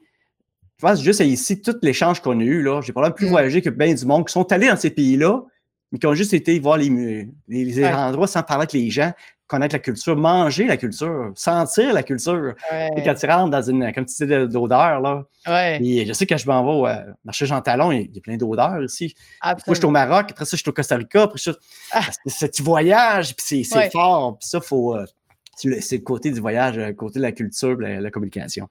[0.78, 3.30] je pense juste ici, tout l'échange qu'on a eu, là, j'ai probablement plus mm.
[3.30, 5.44] voyagé que bien du monde qui sont allés dans ces pays-là,
[5.92, 9.12] mais qui ont juste été voir les, les, endroits sans parler avec les gens
[9.52, 12.56] connaître la culture, manger la culture, sentir la culture.
[12.96, 15.26] Et quand tu rentres dans une, comme tu disais, d'odeur, là.
[15.82, 18.22] Et je sais que je m'en vais au euh, marché Jean Talon, il y a
[18.22, 19.14] plein d'odeurs ici.
[19.42, 21.52] Après je suis au Maroc, après ça, je suis au Costa Rica, après ça,
[21.92, 22.06] ah.
[22.26, 24.96] c'est voyage, puis c'est fort, puis ça, faut.
[24.96, 25.06] Euh,
[25.58, 28.70] c'est le côté du voyage, le côté de la culture, la, la communication.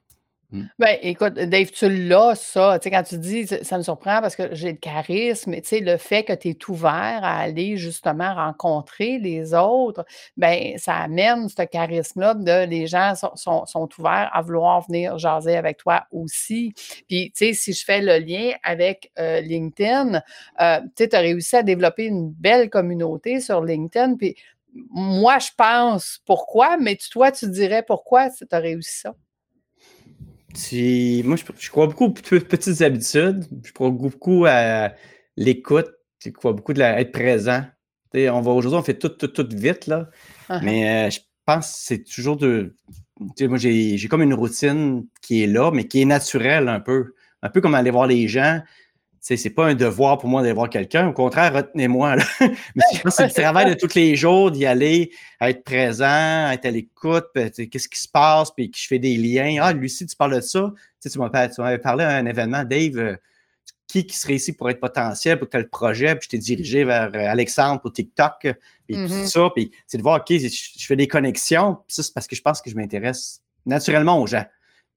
[0.51, 0.63] Mm.
[0.79, 2.77] Ben, écoute, Dave, tu l'as, ça.
[2.79, 5.79] Tu sais, quand tu dis, ça me surprend parce que j'ai le charisme, tu sais,
[5.79, 11.47] le fait que tu es ouvert à aller justement rencontrer les autres, ben, ça amène
[11.47, 16.73] ce charisme-là de les gens sont, sont, ouverts à vouloir venir jaser avec toi aussi.
[17.07, 20.21] Puis, tu sais, si je fais le lien avec euh, LinkedIn,
[20.61, 24.15] euh, tu sais, tu as réussi à développer une belle communauté sur LinkedIn.
[24.15, 24.35] Puis,
[24.73, 29.13] moi, je pense pourquoi, mais toi, tu dirais pourquoi tu as réussi ça?
[31.23, 33.45] Moi, je, crois beaucoup aux petites habitudes.
[33.63, 34.93] Je crois beaucoup à
[35.37, 35.89] l'écoute.
[36.23, 37.63] Je crois beaucoup de être présent.
[38.13, 40.09] on va aujourd'hui, on fait tout, tout, tout vite, là.
[40.49, 40.59] Uh-huh.
[40.63, 42.75] Mais euh, je pense que c'est toujours de.
[43.41, 47.13] moi, j'ai comme une routine qui est là, mais qui est naturelle un peu.
[47.43, 48.61] Un peu comme aller voir les gens
[49.21, 51.07] c'est pas un devoir pour moi d'aller voir quelqu'un.
[51.07, 52.15] Au contraire, retenez-moi.
[52.41, 57.27] Mais c'est le travail de tous les jours d'y aller, être présent, être à l'écoute,
[57.33, 59.59] qu'est-ce qui se passe, puis que je fais des liens.
[59.61, 60.73] Ah, Lucie, tu parles de ça.
[61.01, 63.15] Tu, sais, tu m'avais parlé à un événement, Dave, euh,
[63.87, 67.11] qui, qui serait ici pour être potentiel pour tel projet, puis je t'ai dirigé vers
[67.13, 68.33] euh, Alexandre pour TikTok,
[68.87, 69.27] puis tout mm-hmm.
[69.27, 69.49] ça.
[69.55, 71.75] Puis c'est de voir, OK, je, fais des connexions.
[71.87, 74.45] Puis ça, c'est parce que je pense que je m'intéresse naturellement aux gens.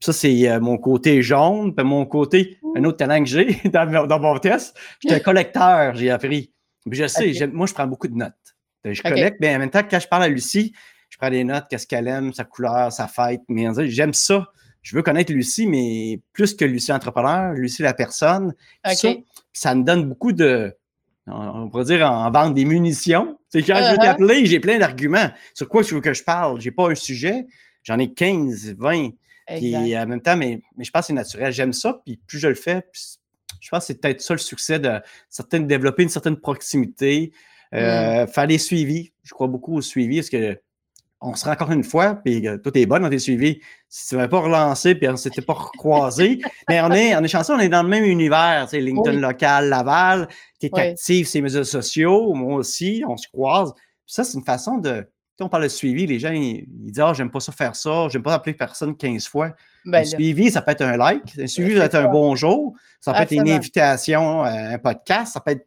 [0.05, 1.75] Ça, c'est euh, mon côté jaune.
[1.75, 5.95] Puis mon côté, un autre talent que j'ai dans, mon test, je suis un collecteur,
[5.95, 6.53] j'ai appris.
[6.85, 8.35] Puis je sais, moi, je prends beaucoup de notes.
[8.85, 10.75] Je collecte, mais en même temps, quand je parle à Lucie,
[11.09, 13.40] je prends des notes, qu'est-ce qu'elle aime, sa couleur, sa fête.
[13.49, 14.47] Mais j'aime ça.
[14.83, 18.53] Je veux connaître Lucie, mais plus que Lucie entrepreneur, Lucie la personne.
[18.85, 19.09] Ça,
[19.55, 20.77] ça me donne beaucoup de,
[21.27, 23.38] on pourrait dire en, vente des munitions.
[23.49, 24.03] C'est quand je veux uh-huh.
[24.03, 25.31] t'appeler, j'ai plein d'arguments.
[25.55, 26.61] Sur quoi tu veux que je parle?
[26.61, 27.47] J'ai pas un sujet,
[27.85, 29.12] j'en ai 15, 20.
[29.46, 31.52] Puis en même temps, mais, mais je pense que c'est naturel.
[31.52, 32.83] J'aime ça, puis plus je le fais,
[33.61, 37.33] je pense que c'est peut-être ça le succès de certaines, développer une certaine proximité,
[37.74, 39.12] euh, faire des suivis.
[39.22, 40.59] Je crois beaucoup au suivi parce que
[41.20, 43.61] on se encore une fois, puis euh, tout est bon dans tes suivis.
[43.88, 47.24] Si tu ne pas relancé, puis on ne s'était pas croisé, mais on est, on
[47.24, 50.28] est chanceux, on est dans le même univers, tu sais, LinkedIn local, Laval,
[50.61, 53.72] tu es actif sur les médias sociaux, moi aussi, on se croise.
[54.07, 55.07] ça, c'est une façon de,
[55.40, 58.23] on parle de suivi, les gens, ils, disent Ah, j'aime pas ça faire ça, j'aime
[58.23, 59.55] pas appeler personne 15 fois.
[59.85, 62.75] Ben, un suivi, ça peut être un like, un suivi, ça peut être un bonjour,
[63.01, 65.66] ça peut être une invitation, un podcast, ça peut être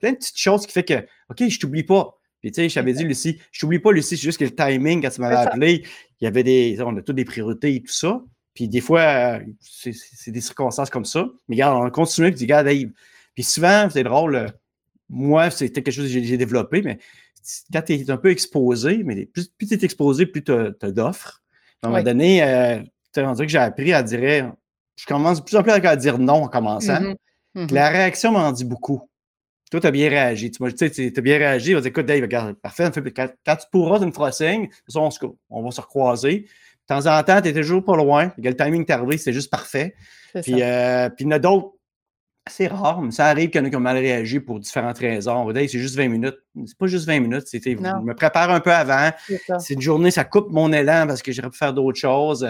[0.00, 2.16] plein de petites choses qui fait que, OK, je t'oublie pas.
[2.40, 4.54] Puis, tu sais, je t'avais dit, Lucie, je t'oublie pas, Lucie, c'est juste que le
[4.54, 5.84] timing, quand tu m'avais appelé,
[6.20, 8.22] il y avait des, on a toutes des priorités et tout ça.
[8.54, 11.26] Puis, des fois, c'est des circonstances comme ça.
[11.48, 12.88] Mais regarde, on continue, puis, regarde, Dave.
[13.34, 14.46] Puis, souvent, c'est drôle,
[15.10, 16.98] moi, c'était quelque chose que j'ai développé, mais
[17.72, 21.42] quand tu es un peu exposé, mais plus, tu es exposé, plus tu as, d'offres.
[21.82, 22.78] À un moment donné, euh,
[23.16, 24.52] on dirait que j'ai appris à dire,
[24.96, 27.00] je commence de plus en plus à dire non en commençant.
[27.00, 27.16] Mm-hmm.
[27.56, 27.74] Mm-hmm.
[27.74, 29.08] La réaction m'en dit beaucoup.
[29.70, 30.50] Toi, tu as bien réagi.
[30.50, 31.72] Tu as bien réagi.
[31.72, 32.90] On va dire, écoute, Dave, regarde, parfait.
[33.14, 34.68] Quand, quand tu pourras, tu me feras signe.
[34.94, 35.08] On,
[35.48, 36.40] on va se recroiser.
[36.40, 38.32] De temps en temps, tu es toujours pas loin.
[38.36, 39.94] Le timing t'est arrivé, c'est juste parfait.
[40.42, 41.72] Puis, euh, puis il y en a d'autres
[42.48, 44.98] c'est rare, mais ça arrive qu'il y en a qui ont mal réagi pour différentes
[44.98, 45.52] raisons.
[45.54, 46.38] C'est juste 20 minutes.
[46.66, 47.44] C'est pas juste 20 minutes.
[47.52, 49.10] Je me prépare un peu avant.
[49.58, 52.46] C'est une journée, ça coupe mon élan parce que j'aurais pu faire d'autres choses.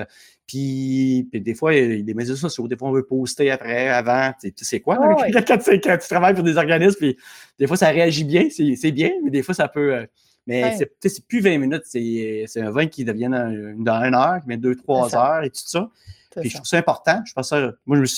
[0.46, 2.66] Puis, des fois, il y a des médias sociaux.
[2.68, 4.32] Des fois, on veut poster après, avant.
[4.40, 4.98] Tu sais quoi?
[5.00, 7.16] Oh, quand, tu travailles pour des organismes, puis
[7.58, 8.48] des fois, ça réagit bien.
[8.50, 9.94] C'est bien, mais des fois, ça peut.
[9.94, 10.06] Euh,
[10.46, 11.82] mais c'est plus 20 minutes.
[11.84, 13.28] C'est un 20 qui devient
[13.78, 15.88] dans une heure, qui met 2-3 heures et tout ça.
[16.40, 17.20] Puis je trouve ça important.
[17.24, 17.72] Je pense ça.
[17.86, 18.14] Moi, je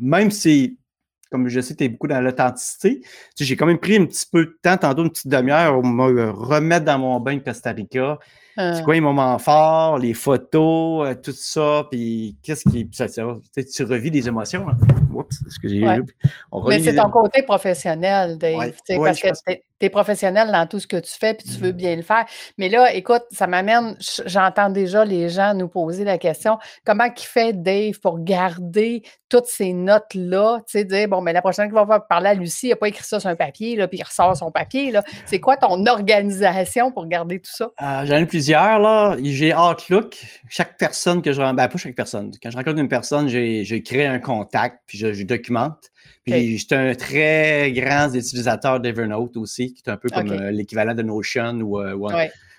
[0.00, 0.78] même si
[1.30, 3.02] comme je sais tu es beaucoup dans l'authenticité,
[3.38, 6.30] j'ai quand même pris un petit peu de temps, tantôt une petite demi-heure, pour me
[6.30, 8.18] remettre dans mon bain de Costa Rica.
[8.56, 8.82] C'est euh.
[8.82, 12.88] quoi les moments forts, les photos, euh, tout ça, puis qu'est-ce qui.
[12.90, 14.66] Ça, tu revis des émotions.
[14.68, 14.76] Hein?
[15.16, 16.04] Oups, ce que j'ai eu.
[16.68, 18.72] Mais c'est ton côté professionnel, Dave.
[18.88, 19.28] parce que
[19.78, 21.76] tu es professionnel dans tout ce que tu fais, puis tu veux mm.
[21.76, 22.24] bien le faire.
[22.56, 27.26] Mais là, écoute, ça m'amène, j'entends déjà les gens nous poser la question comment qui
[27.26, 30.60] fait Dave pour garder toutes ces notes-là?
[30.66, 32.76] Tu sais, dire, bon, mais la prochaine fois qu'on va parler à Lucie, il n'a
[32.76, 34.92] pas écrit ça sur un papier, là, puis il ressort son papier.
[35.24, 37.70] C'est quoi ton organisation pour garder tout ça?
[37.82, 39.16] Euh, J'en ai plusieurs, là.
[39.22, 40.16] J'ai Outlook.
[40.48, 42.30] Chaque personne que je rencontre, ben, pas chaque personne.
[42.42, 45.90] Quand je rencontre une personne, j'ai créé un contact, puis je, documente.
[46.24, 50.94] Puis j'étais un très grand utilisateur d'Evernote aussi, qui est un peu comme euh, l'équivalent
[50.94, 51.96] de Notion ou, euh,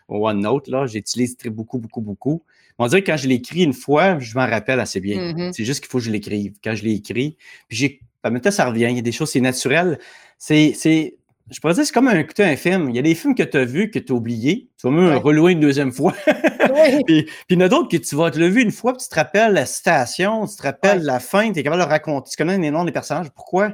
[0.08, 0.68] OneNote.
[0.70, 2.44] Là, j'utilise très beaucoup, beaucoup, beaucoup.
[2.80, 5.34] On dirait que quand je l'écris une fois, je m'en rappelle assez bien.
[5.34, 5.52] Mm-hmm.
[5.54, 6.54] C'est juste qu'il faut que je l'écrive.
[6.64, 7.36] Quand je l'ai écrit,
[7.68, 8.88] puis j'ai, en même temps, ça revient.
[8.90, 10.00] Il y a des choses, c'est naturel.
[10.38, 11.18] C'est, c'est,
[11.50, 12.90] je pourrais dire, c'est comme écouter un film.
[12.90, 14.70] Il y a des films que tu as vus, que tu as oubliés.
[14.80, 15.16] Tu vas même ouais.
[15.16, 16.14] relouer une deuxième fois.
[17.06, 18.94] puis, puis, il y en a d'autres que tu vas te le vu une fois,
[18.94, 21.88] puis tu te rappelles la citation, tu te rappelles la fin, tu es capable de
[21.88, 22.30] raconter.
[22.30, 23.30] Tu connais les noms des personnages.
[23.32, 23.74] Pourquoi?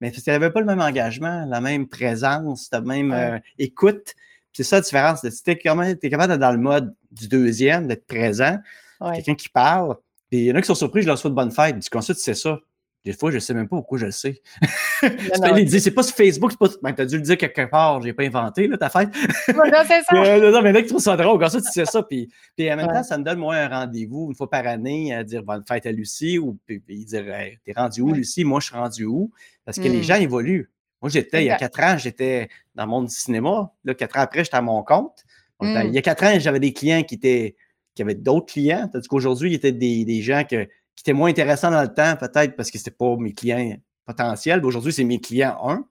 [0.00, 3.38] Mais parce qu'il n'y avait pas le même engagement, la même présence, la même euh,
[3.58, 4.14] écoute.
[4.52, 5.20] C'est ça la différence.
[5.22, 8.58] Tu es, capable d'être dans le mode du deuxième, d'être présent.
[9.00, 9.96] Quelqu'un qui parle.
[10.30, 11.76] Puis il y en a qui sont surpris, je leur souhaite bonne fête.
[11.78, 12.58] Puis, ça, tu sais ça.
[13.04, 14.40] Des fois, je ne sais même pas pourquoi je le sais.
[15.00, 16.68] c'est pas sur Facebook, c'est pas.
[16.82, 19.10] Ben, t'as dû le dire quelque part, j'ai pas inventé, là, ta fête.
[19.54, 20.14] non, c'est ça.
[20.14, 21.38] euh, non, mais là, tu trouves ça drôle.
[21.38, 22.02] Comme ça, tu sais ça.
[22.02, 25.14] Puis, puis en même temps, ça me donne, moi, un rendez-vous une fois par année
[25.14, 27.24] à dire bonne fête à Lucie ou puis, puis dire,
[27.64, 28.44] t'es rendu où, Lucie?
[28.44, 29.30] Moi, je suis rendu où?
[29.66, 30.70] Parce que les gens évoluent.
[31.02, 33.70] Moi, j'étais, il y a quatre ans, j'étais dans le monde du cinéma.
[33.84, 35.24] Là, quatre ans après, j'étais à mon compte.
[35.60, 37.56] Il y a quatre ans, j'avais des clients qui étaient
[37.94, 38.88] qui avaient d'autres clients.
[38.92, 41.92] Tandis qu'aujourd'hui, il y était des, des gens que, qui étaient moins intéressants dans le
[41.92, 43.76] temps, peut-être parce que c'était pas mes clients
[44.06, 44.64] potentiels.
[44.64, 45.84] Aujourd'hui, c'est mes clients 1.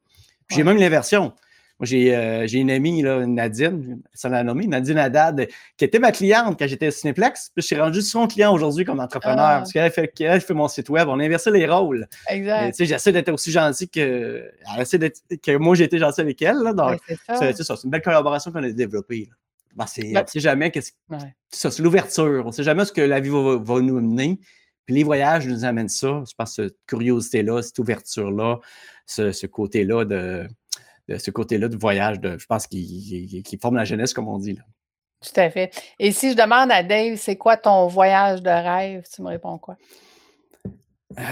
[0.48, 1.34] Puis j'ai même l'inversion.
[1.80, 6.12] Moi, j'ai euh, une amie, là, Nadine, ça l'a nommé, Nadine Haddad, qui était ma
[6.12, 7.52] cliente quand j'étais au Cineplex.
[7.56, 9.40] Puis je suis rendu son client aujourd'hui comme entrepreneur.
[9.40, 9.58] Ah.
[9.60, 11.08] Parce qu'elle fait, elle fait mon site web.
[11.10, 12.08] On a inversé les rôles.
[12.30, 12.76] Exact.
[12.80, 14.52] J'essaie d'être aussi gentil que,
[15.42, 16.58] que moi, j'ai été gentil avec elle.
[16.58, 19.28] Là, donc, c'est une belle collaboration qu'on a développée.
[19.30, 19.36] Là.
[19.76, 21.34] Ben, on ne sait jamais qu'est-ce ouais.
[21.50, 22.44] c'est l'ouverture.
[22.46, 24.40] On ne sait jamais ce que la vie va, va, nous amener.
[24.86, 26.24] Puis les voyages nous amènent ça.
[26.28, 28.60] Je pense cette curiosité-là, cette ouverture-là,
[29.06, 30.48] ce, côté-là de,
[31.18, 34.58] ce côté-là de voyage, je pense qui, forme la jeunesse, comme on dit.
[35.22, 35.72] Tout à fait.
[36.00, 39.58] Et si je demande à Dave, c'est quoi ton voyage de rêve, tu me réponds
[39.58, 39.78] quoi?
[41.20, 41.24] Euh,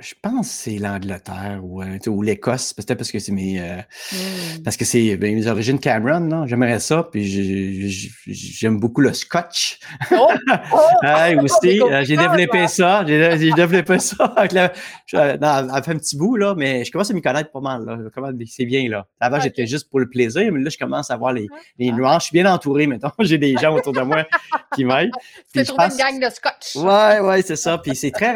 [0.00, 3.76] je pense que c'est l'Angleterre ou, euh, ou l'Écosse, peut-être parce que c'est mes euh,
[4.12, 4.62] mm.
[4.64, 7.90] parce que c'est ben, mes origines Cameron, J'aimerais ça, puis
[8.26, 9.78] j'aime beaucoup le scotch.
[10.12, 10.30] Oh!
[10.72, 10.78] oh!
[11.02, 13.04] hey, aussi, j'ai développé ça.
[13.06, 14.72] J'ai développé ça avec la,
[15.12, 18.10] non, elle fait un petit bout, là, mais je commence à m'y connaître pas mal.
[18.46, 19.06] C'est bien là.
[19.20, 21.46] Avant, j'étais juste pour le plaisir, mais là, je commence à voir les,
[21.78, 21.96] les ah.
[21.96, 22.22] nuances.
[22.22, 23.12] Je suis bien entouré, maintenant.
[23.20, 24.26] J'ai des gens autour de moi
[24.74, 25.12] qui m'aident.
[25.52, 26.76] Tu trouvé une gang de scotch.
[26.76, 27.78] Ouais, ouais, c'est ça.
[27.78, 28.32] Puis c'est très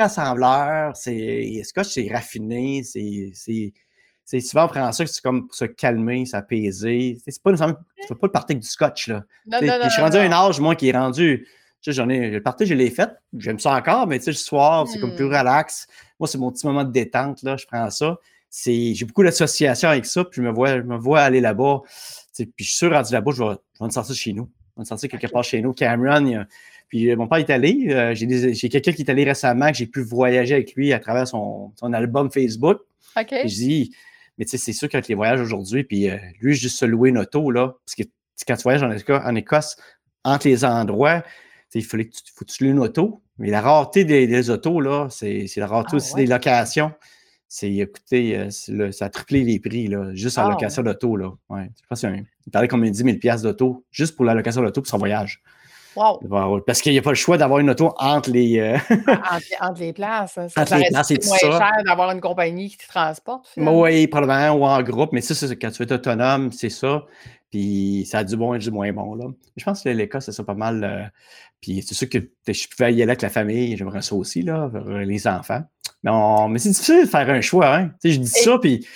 [0.94, 7.18] c'est scotch, c'est raffiné, c'est souvent on ça c'est comme pour se calmer, s'apaiser.
[7.26, 7.78] C'est pas nécessairement
[8.08, 9.24] pas le parti du scotch là.
[9.46, 11.46] Non, non, non, je suis rendu à un âge moi qui est rendu
[11.82, 14.30] tu sais, j'en ai le parti, je l'ai fait, j'aime ça encore, mais tu sais
[14.30, 15.36] le soir, c'est comme plus hmm.
[15.36, 15.86] relax.
[16.18, 18.16] Moi c'est mon petit moment de détente là, je prends ça.
[18.48, 21.82] C'est j'ai beaucoup d'associations avec ça, puis je me vois je me vois aller là-bas.
[22.36, 24.50] Puis je suis sûr rendu là-bas, je vais, je vais me sortir chez nous.
[24.74, 25.72] Je vais me sortir quelque part chez nous.
[25.72, 26.46] Cameron, il y a,
[26.94, 27.88] puis euh, mon père est allé.
[27.88, 31.26] Euh, j'ai quelqu'un qui est allé récemment que j'ai pu voyager avec lui à travers
[31.26, 32.82] son, son album Facebook.
[33.16, 33.30] OK.
[33.32, 33.96] je dis,
[34.38, 37.08] mais tu sais, c'est sûr qu'avec les voyages aujourd'hui, puis euh, lui, juste se louer
[37.08, 38.04] une auto, là, parce que
[38.46, 39.76] quand tu voyages en Écosse, en Écosse
[40.22, 41.24] entre les endroits,
[41.74, 43.24] il fallait que tu, faut que tu loues une auto.
[43.38, 46.92] Mais la rareté des, des autos, là, c'est la rareté ah, aussi des locations.
[47.48, 51.32] C'est, écoutez, ça a triplé les prix, là, juste en ah, location d'auto, là.
[51.48, 51.68] Ouais.
[51.74, 54.98] Je pense qu'il parlait comme 10 000 d'auto, juste pour la location d'auto pour son
[54.98, 55.42] voyage.
[55.96, 56.60] Wow.
[56.66, 58.58] Parce qu'il n'y a pas le choix d'avoir une auto entre les.
[58.58, 58.78] Euh,
[59.60, 60.38] entre, les places.
[60.38, 60.48] Hein.
[60.48, 63.48] Ça entre les places, c'est moins cher d'avoir une compagnie qui te transporte.
[63.56, 65.10] Oui, probablement, ou en groupe.
[65.12, 67.04] Mais ça, c'est quand tu es autonome, c'est ça.
[67.50, 69.14] Puis ça a du bon et du moins bon.
[69.14, 69.26] Là.
[69.56, 70.82] Je pense que l'Écosse, c'est ça pas mal.
[70.82, 71.04] Euh,
[71.60, 74.70] puis c'est sûr que je pouvais y aller avec la famille, j'aimerais ça aussi, là,
[75.04, 75.62] les enfants.
[76.02, 76.10] Mais,
[76.50, 77.74] mais c'est difficile de faire un choix.
[77.74, 77.90] Hein?
[78.02, 78.86] Tu sais, je dis ça, puis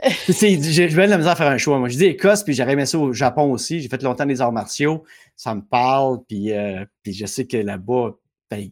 [0.28, 1.78] je vais de la misère à faire un choix.
[1.78, 3.80] Moi, je dis Écosse, puis j'aurais aimé ça au Japon aussi.
[3.80, 5.04] J'ai fait longtemps des arts martiaux.
[5.38, 8.16] Ça me parle, puis, euh, puis je sais que là-bas,
[8.50, 8.68] ben,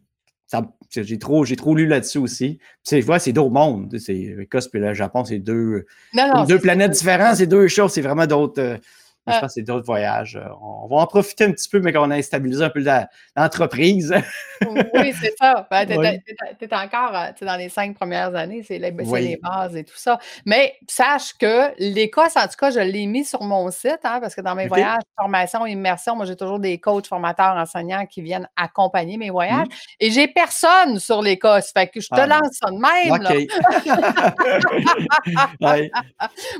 [0.91, 2.59] j'ai trop, trop lu là-dessus aussi.
[2.83, 3.93] Tu vois, c'est d'autres mondes.
[3.95, 5.85] Écosse et le Japon, c'est deux,
[6.45, 8.61] deux planètes différentes, c'est deux choses, c'est vraiment d'autres.
[8.61, 8.77] Euh,
[9.27, 9.39] je ah.
[9.41, 10.37] pense que c'est d'autres voyages.
[10.37, 12.83] Euh, on va en profiter un petit peu, mais qu'on a stabilisé un peu
[13.35, 14.13] l'entreprise.
[14.93, 15.67] oui, c'est ça.
[15.77, 19.83] Ben, tu es, encore euh, dans les cinq premières années, c'est les, les, bases et
[19.83, 20.17] tout ça.
[20.45, 24.33] Mais sache que l'Écosse, en tout cas, je l'ai mis sur mon site, hein, parce
[24.33, 28.47] que dans mes voyages, formation, immersion, moi, j'ai toujours des coachs, formateurs, enseignants qui viennent
[28.55, 29.67] accompagner mes voyages.
[29.67, 29.95] Mmh.
[29.99, 31.71] Et j'ai personne sur l'Écosse.
[31.73, 33.07] Fait que je te ah, lance ça de même.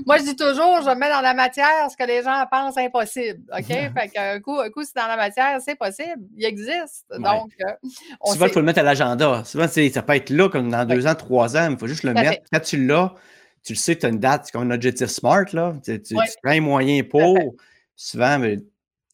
[0.05, 3.41] Moi, je dis toujours, je mets dans la matière ce que les gens pensent impossible.
[3.51, 3.67] OK?
[3.67, 6.23] fait qu'un coup, un coup c'est dans la matière, c'est possible.
[6.35, 7.05] Il existe.
[7.09, 7.71] Donc, euh,
[8.21, 9.43] on Souvent, il faut le mettre à l'agenda.
[9.45, 12.03] Souvent, ça peut être là comme dans deux ans, trois ans, mais il faut juste
[12.03, 12.41] le mettre.
[12.51, 13.13] Quand tu l'as,
[13.63, 15.75] tu le sais, tu as une date, c'est comme un objectif smart, là.
[15.83, 17.37] Tu, tu, prends un moyen pour.
[17.95, 18.41] Souvent,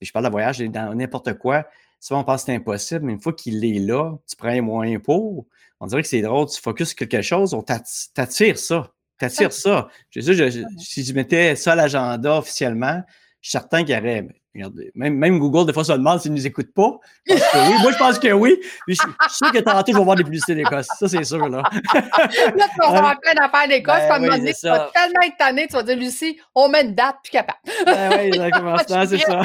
[0.01, 1.65] je parle de voyage dans n'importe quoi.
[1.99, 4.61] Souvent, on pense que c'est impossible, mais une fois qu'il est là, tu prends un
[4.61, 5.45] moyen pour.
[5.79, 8.91] On dirait que c'est drôle, tu focuses sur quelque chose, on t'attire ça.
[9.17, 9.87] T'attires ça.
[10.09, 13.03] Je, je, si je mettais ça à l'agenda officiellement,
[13.43, 14.25] je suis certain qu'il y aurait.
[14.55, 16.97] Regardez, même, même, Google, des fois, se demande s'ils ne nous écoutent pas.
[17.27, 17.35] oui.
[17.81, 18.57] Moi, je pense que oui.
[18.87, 20.87] je, suis sûr que tantôt, je vais voir des publicités d'Écosse.
[20.97, 21.49] Ça, c'est sûr.
[21.49, 21.61] Là,
[21.93, 23.95] là tu vas avoir plein d'affaires d'Écosse.
[24.07, 26.95] Ben, oui, donné, tu vas tellement être tanné, tu vas dire, Lucie, on met une
[26.95, 27.59] date, plus capable.
[27.85, 28.77] ben, oui, exactement.
[28.77, 29.41] c'est ça.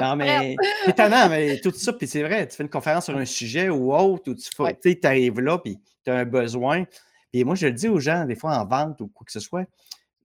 [0.00, 3.16] non, mais c'est étonnant, mais tout ça, puis c'est vrai, tu fais une conférence sur
[3.16, 6.84] un sujet ou autre, ou tu arrives là, puis tu as un besoin.
[7.32, 9.40] Puis moi, je le dis aux gens, des fois en vente ou quoi que ce
[9.40, 9.64] soit,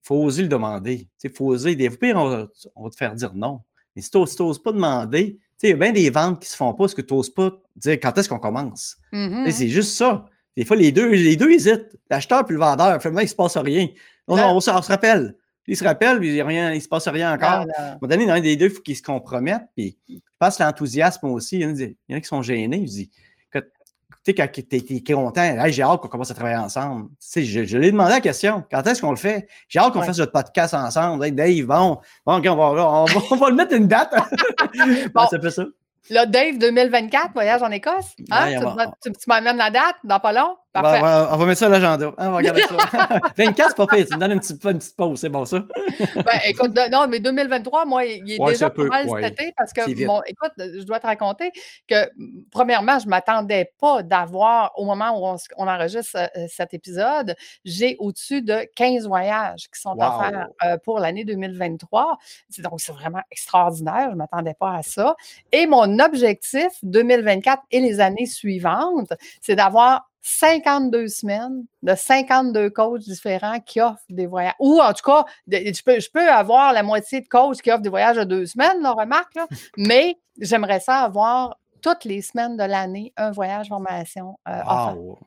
[0.03, 1.07] faut oser le demander.
[1.23, 1.75] Il faut oser.
[1.75, 3.61] Des fois, on va, on va, te faire dire non.
[3.95, 6.73] Mais si tu n'oses pas demander, il y a bien des ventes qui se font
[6.73, 8.97] pas parce que tu n'oses pas dire quand est-ce qu'on commence.
[9.11, 9.49] Mhm.
[9.49, 10.25] C'est juste ça.
[10.57, 11.97] Des fois, les deux, les deux hésitent.
[12.09, 13.01] L'acheteur puis le vendeur.
[13.01, 13.87] Finalement, il ne se passe rien.
[14.27, 15.35] Non, non, on, se rappelle.
[15.65, 17.49] Il se rappelle, puis il ne se passe rien encore.
[17.49, 19.67] À un moment donné, dans un des deux, il faut qu'ils se compromettent.
[19.75, 22.27] Puis, je pense que l'enthousiasme aussi, il y, en a, il y en a qui
[22.27, 22.85] sont gênés.
[24.23, 27.09] Tu sais, quand tu es, content, j'ai hâte qu'on commence à travailler ensemble.
[27.09, 29.47] Tu sais, je, je lui ai demandé la question, quand est-ce qu'on le fait?
[29.67, 31.25] J'ai hâte qu'on fasse notre podcast ensemble.
[31.25, 34.13] Hey, Dave, bon, bon on, va, on, va, on va le mettre une date.
[35.13, 35.65] bon, ça fait ça.
[36.09, 38.15] Là, Dave, 2024, voyage en Écosse.
[38.31, 38.75] Hein?
[39.01, 40.55] tu, tu m'amènes la date dans pas long?
[40.73, 41.01] Parfait.
[41.03, 42.07] on va mettre ça à l'agenda.
[42.17, 42.75] Hein, on va regarder ça.
[43.37, 44.05] 24, c'est pas pire.
[44.07, 45.59] Tu me donnes une petite, une petite pause, c'est bon ça?
[46.15, 49.81] ben, écoute, non, mais 2023, moi, il est déjà pas mal cet été parce que,
[49.89, 51.51] écoute, je dois te raconter
[51.87, 52.09] que,
[52.49, 57.95] premièrement, je ne m'attendais pas d'avoir, au moment où on, enregistre euh, cet épisode, j'ai
[57.99, 62.17] au-dessus de 15 voyages qui sont à faire euh, pour l'année 2023.
[62.59, 64.07] Donc, c'est vraiment extraordinaire.
[64.07, 65.15] Je ne m'attendais pas à ça.
[65.51, 73.01] Et mon objectif 2024 et les années suivantes, c'est d'avoir 52 semaines de 52 coachs
[73.01, 74.55] différents qui offrent des voyages.
[74.59, 78.15] Ou en tout cas, je peux, avoir la moitié de coachs qui offrent des voyages
[78.15, 79.37] de deux semaines, là, remarque,
[79.77, 84.61] mais j'aimerais ça avoir toutes les semaines de l'année un voyage formation euh,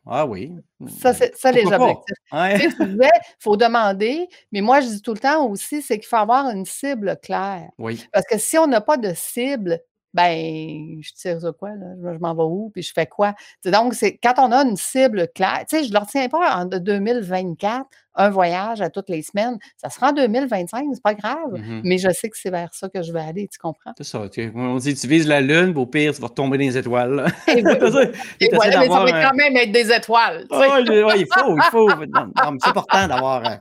[0.07, 0.55] Ah oui.
[0.89, 2.17] Ça, c'est ça les objectifs.
[2.33, 6.49] Il faut demander, mais moi, je dis tout le temps aussi, c'est qu'il faut avoir
[6.49, 7.69] une cible claire.
[7.79, 8.09] Oui.
[8.13, 9.79] Parce que si on n'a pas de cible,
[10.17, 11.87] ben, je tire ça quoi, là?
[12.03, 13.35] Je, m'en vais où, puis je fais quoi?
[13.67, 16.57] donc, c'est quand on a une cible claire, tu sais, je ne le retiens pas
[16.57, 19.59] en 2024, un voyage à toutes les semaines.
[19.77, 22.89] Ça sera en 2025, c'est pas grave, mmh mais je sais que c'est vers ça
[22.89, 23.93] que je vais aller, tu comprends?
[23.99, 24.23] C'est ça.
[24.55, 27.27] on dit, tu vises la Lune, au pire, tu vas tomber dans les étoiles.
[27.49, 30.47] Et, mais ça va quand même être des étoiles.
[30.51, 30.67] Oui,
[31.19, 31.91] il faut, il faut.
[31.91, 33.57] c'est important d'avoir euh,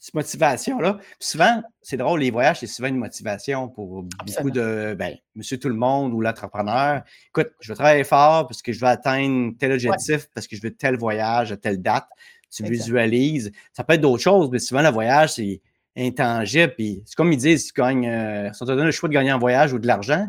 [0.00, 0.98] cette motivation-là.
[1.18, 5.68] souvent, c'est drôle, les voyages, c'est souvent une motivation pour beaucoup de, ben, monsieur tout
[5.68, 7.02] le monde ou l'entrepreneur.
[7.28, 10.62] Écoute, je vais travailler fort parce que je veux atteindre tel objectif, parce que je
[10.62, 12.08] veux tel voyage à telle date.
[12.50, 13.52] Tu visualises.
[13.72, 15.60] Ça peut être d'autres choses, mais souvent, le voyage, c'est
[15.96, 16.74] intangible.
[16.76, 19.08] Puis c'est comme ils disent, si tu gagnes, euh, si on te donne le choix
[19.08, 20.26] de gagner en voyage ou de l'argent,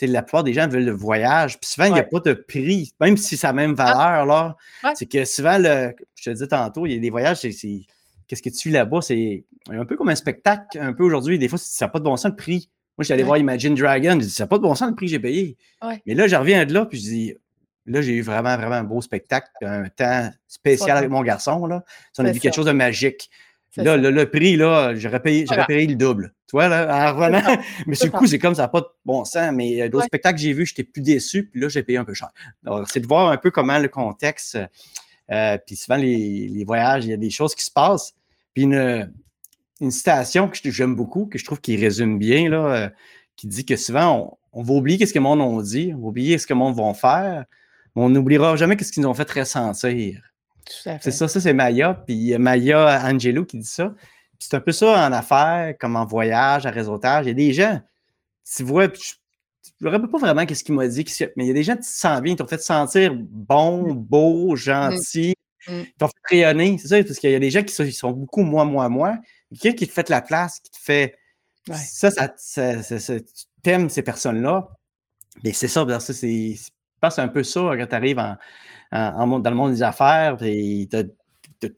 [0.00, 1.58] la plupart des gens veulent le voyage.
[1.60, 3.84] Puis souvent, il n'y a pas de prix, même si c'est la même ah.
[3.84, 4.26] valeur.
[4.26, 4.56] là.
[4.94, 7.50] C'est que souvent, le, je te disais tantôt, il y a des voyages, c'est
[8.26, 11.38] qu'est-ce que tu vis là-bas, c'est un peu comme un spectacle, un peu aujourd'hui.
[11.38, 12.70] Des fois, ça n'a pas de bon sens le prix.
[12.98, 15.06] Moi, j'allais voir Imagine Dragon, je dis, ça n'a pas de bon sens le prix
[15.06, 15.56] que j'ai payé.
[16.06, 17.34] Mais là, je reviens de là, puis je dis,
[17.86, 21.66] là, j'ai eu vraiment, vraiment un beau spectacle, un temps spécial avec mon garçon.
[21.66, 21.84] Là.
[22.18, 23.30] on a vu quelque chose de magique.
[23.76, 26.34] Là, le, prix, là, j'aurais payé, payé le double.
[26.46, 27.56] Tu vois, là, en revenant.
[27.86, 29.50] mais sur le coup, c'est comme ça n'a pas de bon sens.
[29.54, 32.04] Mais euh, d'autres spectacles que j'ai vus, j'étais plus déçu, puis là, j'ai payé un
[32.04, 32.28] peu cher.
[32.62, 34.58] Donc, c'est de voir un peu comment le contexte.
[35.32, 38.14] Euh, puis souvent, les, les, voyages, il y a des choses qui se passent.
[38.54, 39.12] Puis une,
[39.80, 42.88] une citation que j'aime beaucoup, que je trouve qui résume bien, là, euh,
[43.36, 46.06] qui dit que souvent, on, va oublier ce que le monde a dit, on va
[46.08, 47.44] oublier ce que le monde va faire,
[47.94, 50.22] mais on n'oubliera jamais ce qu'ils nous ont fait ressentir.
[50.68, 53.92] C'est ça, ça c'est Maya, puis Maya Angelo qui dit ça.
[54.38, 57.26] C'est un peu ça en affaires, comme en voyage, en réseautage.
[57.26, 57.80] Il y a des gens,
[58.44, 59.14] tu vois, je
[59.84, 61.04] ne me rappelle pas vraiment ce qu'il m'a dit,
[61.36, 63.92] mais il y a des gens qui se sentent bien, qui t'ont fait sentir bon,
[63.94, 65.34] beau, gentil,
[65.68, 65.72] Mmh.
[65.72, 68.42] Ils t'ont fait rayonner, c'est ça, parce qu'il y a des gens qui sont, beaucoup
[68.42, 69.18] moi, moi, moi.
[69.50, 71.16] Quelqu'un qui te fait la place, qui te fait.
[71.72, 73.14] Ça, ça,
[73.62, 74.68] t'aimes ces personnes-là.
[75.44, 76.54] Mais c'est ça, ça c'est.
[76.54, 78.36] Je un peu ça quand tu arrives en,
[78.92, 80.36] en, dans le monde des affaires.
[80.36, 80.88] Des,
[81.60, 81.68] tu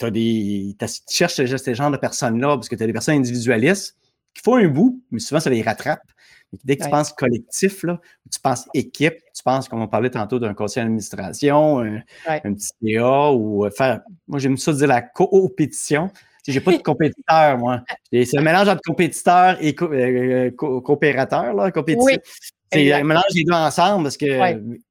[1.09, 3.97] cherches ce genre de personnes-là parce que tu as des personnes individualistes
[4.35, 6.01] qui font un bout, mais souvent ça les rattrape.
[6.65, 10.39] Dès que tu penses collectif, là, tu penses équipe, tu penses, comme on parlait tantôt,
[10.39, 14.03] d'un conseil d'administration, un, petit CA ou euh, faire.
[14.29, 16.11] Moi, j'aime ça dire la coopétition.
[16.47, 17.83] J'ai pas de compétiteur, moi.
[18.13, 22.19] C'est un mélange entre compétiteur et co euh, coopérateur, là, compétitif.
[22.73, 24.27] C'est un mélange des deux ensemble parce que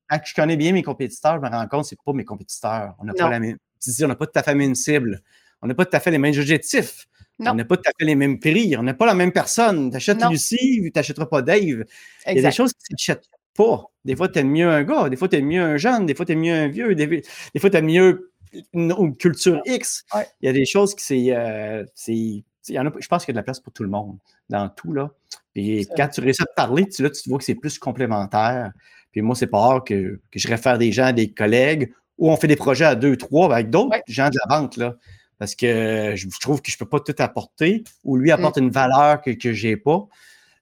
[0.09, 2.95] quand je connais bien mes compétiteurs, je me rends compte que ce pas mes compétiteurs.
[2.99, 3.57] On n'a pas la même.
[4.01, 5.21] On n'a pas tout à fait la même cible.
[5.61, 7.07] On n'a pas tout à fait les mêmes objectifs.
[7.39, 8.75] On n'a pas tout à fait les mêmes prix.
[8.77, 9.89] On n'a pas la même personne.
[9.89, 11.59] Tu achètes Lucie, tu n'achèteras pas Dave.
[11.61, 11.85] Il
[12.27, 13.85] y a des choses que tu n'achètes pas.
[14.05, 16.15] Des fois, tu aimes mieux un gars, des fois, tu aimes mieux un jeune, des
[16.15, 17.23] fois, tu aimes mieux un vieux, des,
[17.59, 18.31] fois, tu aimes mieux
[18.73, 20.05] une, culture X.
[20.41, 21.35] Il y a des choses qui c'est.
[21.35, 24.17] Euh, je pense qu'il y a de la place pour tout le monde
[24.49, 24.93] dans tout.
[24.93, 25.11] Là.
[25.55, 28.71] Et quand tu réussis à te parler, tu, là, tu vois que c'est plus complémentaire.
[29.11, 32.37] Puis moi, c'est pas rare que, que je réfère des gens, des collègues, ou on
[32.37, 34.77] fait des projets à deux, trois avec d'autres gens de la vente.
[34.77, 34.95] Là
[35.43, 38.69] parce que je trouve que je ne peux pas tout apporter ou lui apporte une
[38.69, 40.07] valeur que, je n'ai pas.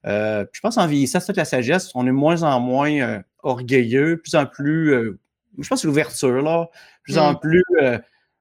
[0.08, 1.92] Euh, je pense en vieillissant, c'est la sagesse.
[1.94, 4.92] On est de moins en moins euh, orgueilleux, plus en plus.
[4.92, 5.20] Euh,
[5.60, 6.68] je pense que c'est l'ouverture, là.
[7.04, 7.40] Plus en mm.
[7.42, 7.64] plus.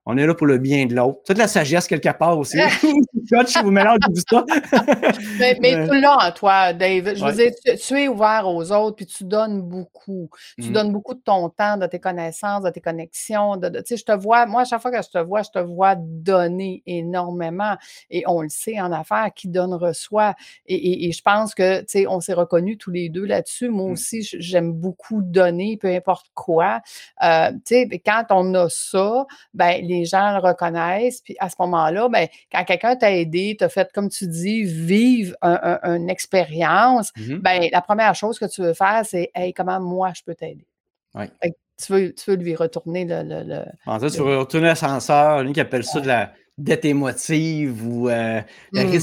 [0.06, 1.20] On est là pour le bien de l'autre.
[1.26, 2.58] Toute la sagesse quelque part aussi.
[3.30, 4.44] je vous mélange tout ça.
[5.38, 7.14] mais, mais tout là toi, Dave.
[7.14, 10.30] Je veux dire, tu, es ouvert aux autres, puis tu donnes beaucoup.
[10.58, 10.72] Tu mm.
[10.72, 13.56] donnes beaucoup de ton temps, de tes connaissances, de tes connexions.
[13.56, 15.50] De, tu sais, je te vois, moi, à chaque fois que je te vois, je
[15.50, 17.76] te vois donner énormément.
[18.10, 20.34] Et on le sait en affaires, qui donne reçoit.
[20.66, 23.68] Et, et, je pense que, tu sais, on s'est reconnus tous les deux là-dessus.
[23.68, 23.92] Moi mm.
[23.92, 26.80] aussi, j'aime beaucoup donner, peu importe quoi.
[27.22, 31.20] Euh, tu sais, quand on a ça, ben les gens le reconnaissent.
[31.22, 35.34] Puis à ce moment-là, ben, quand quelqu'un t'a aidé, t'a fait, comme tu dis, vivre
[35.42, 37.38] une expérience, mm-hmm.
[37.38, 40.66] ben, la première chose que tu veux faire, c'est Hey, comment moi je peux t'aider?
[41.14, 43.22] Tu veux, tu veux lui retourner le.
[43.24, 47.86] le, en fait, tu veux retourner l'ascenseur, lui qui appelle ça de la dette émotive
[47.86, 48.40] ou euh,
[48.72, 48.98] la mm.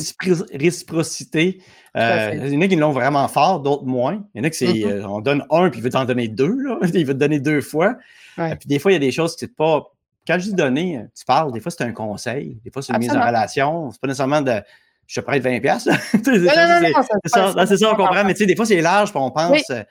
[0.53, 1.61] réciprocité.
[1.95, 4.23] Euh, il y en a qui l'ont vraiment fort, d'autres moins.
[4.33, 4.91] Il y en a qui c'est mm-hmm.
[4.91, 6.55] euh, on donne un puis il veut t'en donner deux.
[6.55, 6.79] Là.
[6.93, 7.95] Il veut te donner deux fois.
[8.35, 9.91] Puis des fois, il y a des choses qui c'est pas
[10.27, 12.99] quand je dis donner, tu parles, des fois c'est un conseil, des fois c'est une
[12.99, 14.61] mise en relation, c'est pas nécessairement de
[15.07, 15.79] je te prête 20$.
[15.79, 19.31] c'est ça, c'est ça, on comprend, mais tu sais, des fois c'est large, puis on
[19.31, 19.83] pense, euh,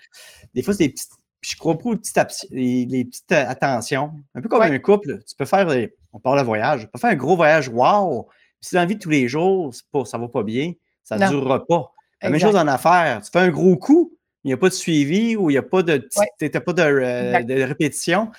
[0.55, 1.11] des fois c'est des petites,
[1.41, 4.13] je crois pas aux petites, les, petites euh, attentions.
[4.35, 5.67] Un peu comme un couple, tu peux faire,
[6.13, 8.25] on parle de voyage, tu peux faire un gros voyage, wow,
[8.61, 10.73] puis si dans la vie de tous les jours, pas, ça va pas bien,
[11.03, 11.93] ça ne durera pas.
[12.21, 14.13] La même chose en affaires, tu fais un gros coup,
[14.45, 16.09] il n'y a pas de suivi ou il n'y a pas de,
[16.39, 18.31] pas de, euh, de répétition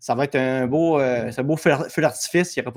[0.00, 2.72] ça va être un beau, euh, un beau feu, d'artifice, il n'y aura,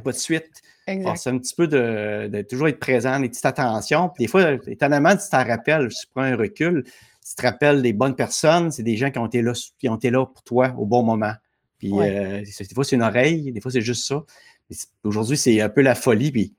[0.00, 0.62] pas de suite.
[0.86, 4.08] C'est un petit peu de, toujours être présent, des petites attentions.
[4.08, 7.92] Puis des fois, étonnamment, tu t'en rappelles, je prends un recul, tu te rappelles des
[7.92, 10.72] bonnes personnes, c'est des gens qui ont été là, qui ont été là pour toi
[10.78, 11.34] au bon moment.
[11.78, 14.24] Puis euh, des fois, c'est une oreille, des fois, c'est juste ça.
[15.02, 16.30] Aujourd'hui, c'est un peu la folie.
[16.30, 16.54] Puis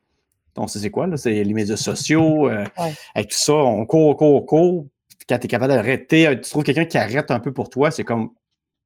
[0.58, 1.16] on sait c'est quoi, là?
[1.16, 2.50] C'est les médias sociaux.
[2.50, 2.66] Euh,
[3.16, 4.88] avec tout ça, on court, on court, on court.
[5.30, 8.04] quand tu es capable d'arrêter, tu trouves quelqu'un qui arrête un peu pour toi, c'est
[8.04, 8.32] comme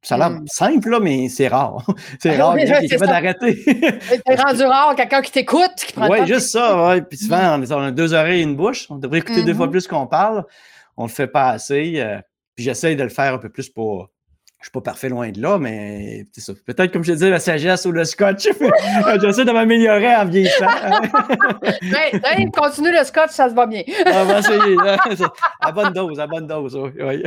[0.02, 0.48] ça a l'air mmh.
[0.48, 1.86] simple, là, mais c'est rare.
[2.20, 3.64] c'est rare, quelqu'un qui est capable d'arrêter.
[4.28, 6.88] c'est rendu rare, quelqu'un qui t'écoute, qui prend Oui, juste ça.
[6.88, 7.02] Ouais.
[7.02, 8.88] Puis souvent, on a deux oreilles et une bouche.
[8.89, 10.45] On devrait écouter deux fois mmh plus qu'on parle.
[10.95, 11.95] On le fait pas assez.
[11.98, 12.20] Euh,
[12.56, 14.10] puis j'essaye de le faire un peu plus pour.
[14.60, 16.53] Je suis pas parfait loin de là, mais c'est ça.
[16.66, 18.47] Peut-être, comme je disais, la sagesse ou le scotch.
[19.22, 20.66] j'essaie de m'améliorer en vieillissant.
[22.60, 23.84] continue le scotch, ça se va bien.
[24.08, 25.30] ah, ben,
[25.60, 26.76] à bonne dose, à bonne dose.
[26.76, 27.24] Oui.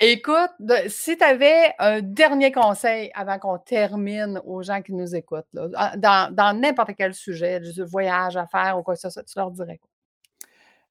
[0.00, 0.50] Écoute,
[0.88, 6.58] si tu avais un dernier conseil avant qu'on termine aux gens qui nous écoutent, dans
[6.58, 9.90] n'importe quel sujet, voyage à faire ou quoi que ce soit, tu leur dirais quoi?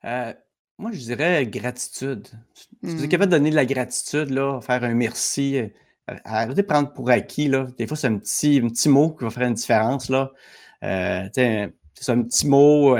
[0.06, 0.34] Euh,
[0.78, 2.28] moi, je dirais gratitude.
[2.56, 3.10] Si vous êtes mmh.
[3.10, 5.68] capable de donner de la gratitude, là, faire un merci, euh,
[6.26, 7.48] arrêtez de prendre pour acquis.
[7.48, 7.68] Là.
[7.78, 10.10] Des fois, c'est un petit, un petit mot qui va faire une différence.
[10.10, 10.32] Là.
[10.84, 12.98] Euh, c'est un petit mot.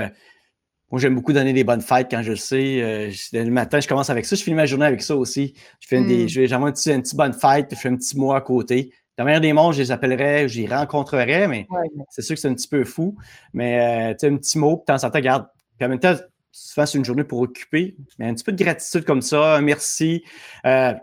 [0.94, 2.80] Moi, j'aime beaucoup donner des bonnes fêtes quand je le sais.
[2.80, 4.36] Euh, le matin, je commence avec ça.
[4.36, 5.56] Je finis ma journée avec ça aussi.
[5.80, 6.30] Je fais des, hmm.
[6.30, 8.94] je j'envoie un petit, une petite bonne fête, je fais un petit mot à côté.
[9.18, 11.66] Dans la meilleure des mondes, je les appellerais, je les rencontrerais, mais
[12.12, 13.16] c'est sûr que c'est un petit peu fou.
[13.54, 15.48] Mais euh, tu sais, un petit mot, puis temps en temps, regarde.
[15.80, 16.14] Puis en même temps,
[16.54, 17.98] souvent, c'est une journée pour occuper.
[18.20, 20.24] Mais un petit peu de gratitude comme ça, un merci.
[20.66, 20.94] Euh,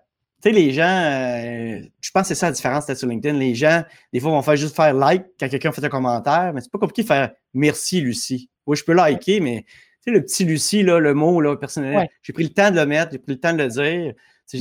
[0.42, 3.36] tu sais, les gens, je pense que c'est ça la différence sur LinkedIn.
[3.36, 3.82] Les gens,
[4.12, 6.78] des fois, vont faire juste faire like quand quelqu'un fait un commentaire, mais c'est pas
[6.78, 8.48] compliqué de faire merci, Lucie.
[8.66, 12.08] Oui, je peux liker, mais tu sais, le petit Lucie, là, le mot là, personnel,
[12.22, 14.14] j'ai pris le temps de le mettre, j'ai pris le temps de le dire.
[14.46, 14.58] C'est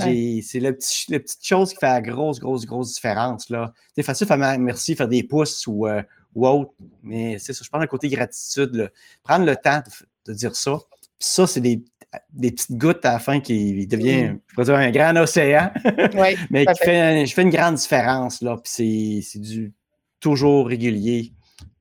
[0.60, 3.52] la, petit, la, petite chose qui fait la grosse, grosse, grosse différence.
[3.96, 6.04] C'est facile de faire merci, faire des pouces ou, euh,
[6.36, 8.92] ou autre, mais c'est ça, je parle d'un côté gratitude.
[9.24, 9.82] Prendre le temps
[10.30, 10.78] de, dire ça.
[11.20, 11.84] Puis ça, c'est des,
[12.32, 14.40] des, petites gouttes à la fin qui devient, mm.
[14.58, 15.72] je dire, un grand océan,
[16.50, 18.42] mais qui fait, je fais une grande différence.
[18.42, 19.74] Là, puis c'est du
[20.20, 21.34] toujours régulier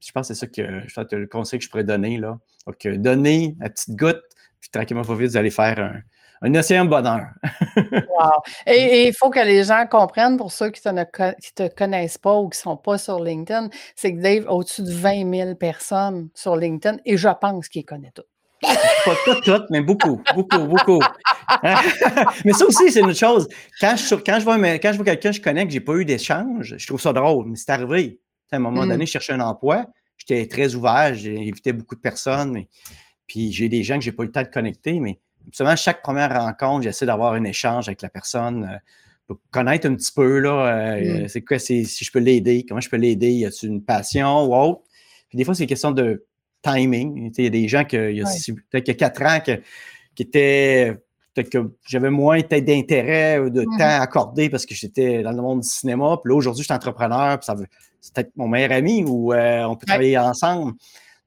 [0.09, 2.19] je pense que c'est ça que le conseil que je pourrais donner.
[2.19, 2.39] Là.
[2.67, 4.23] Donc, euh, donner la petite goutte,
[4.61, 6.01] puis tranquillement, pas vite, vous allez faire un,
[6.43, 7.27] un océan de bonheur.
[7.77, 8.43] wow.
[8.67, 12.49] Et il faut que les gens comprennent, pour ceux qui ne te, connaissent pas ou
[12.49, 16.29] qui ne sont pas sur LinkedIn, c'est que Dave a au-dessus de 20 000 personnes
[16.35, 18.23] sur LinkedIn et je pense qu'il connaît tout.
[18.61, 21.01] Pas toutes, toutes, mais beaucoup, beaucoup, beaucoup.
[22.45, 23.49] mais ça aussi, c'est une autre chose.
[23.81, 25.85] Quand je, quand je vois, quand je vois quelqu'un que je connais que je n'ai
[25.85, 28.21] pas eu d'échange, je trouve ça drôle, mais c'est arrivé.
[28.51, 28.89] À un moment mm.
[28.89, 29.87] donné, je cherchais un emploi.
[30.17, 32.65] J'étais très ouvert, j'ai beaucoup de personnes.
[33.27, 35.21] puis j'ai des gens que je n'ai pas eu le temps de connecter, mais
[35.53, 38.77] souvent, chaque première rencontre, j'essaie d'avoir un échange avec la personne euh,
[39.29, 41.29] pour connaître un petit peu, là, euh, mm.
[41.29, 44.55] c'est quoi, si je peux l'aider, comment je peux l'aider, y a-t-il une passion ou
[44.55, 44.83] autre?
[45.29, 46.25] Puis des fois, c'est une question de
[46.63, 47.33] timing.
[47.37, 48.27] Il y a des gens, que, il y a
[48.71, 50.97] peut-être quatre ans, qui étaient
[51.35, 53.79] peut-être que j'avais moins d'intérêt ou de mm-hmm.
[53.79, 56.19] temps accordé parce que j'étais dans le monde du cinéma.
[56.23, 57.55] Puis là, aujourd'hui, je suis entrepreneur, puis ça
[58.01, 60.75] c'est peut-être mon meilleur ami ou euh, on peut travailler ensemble.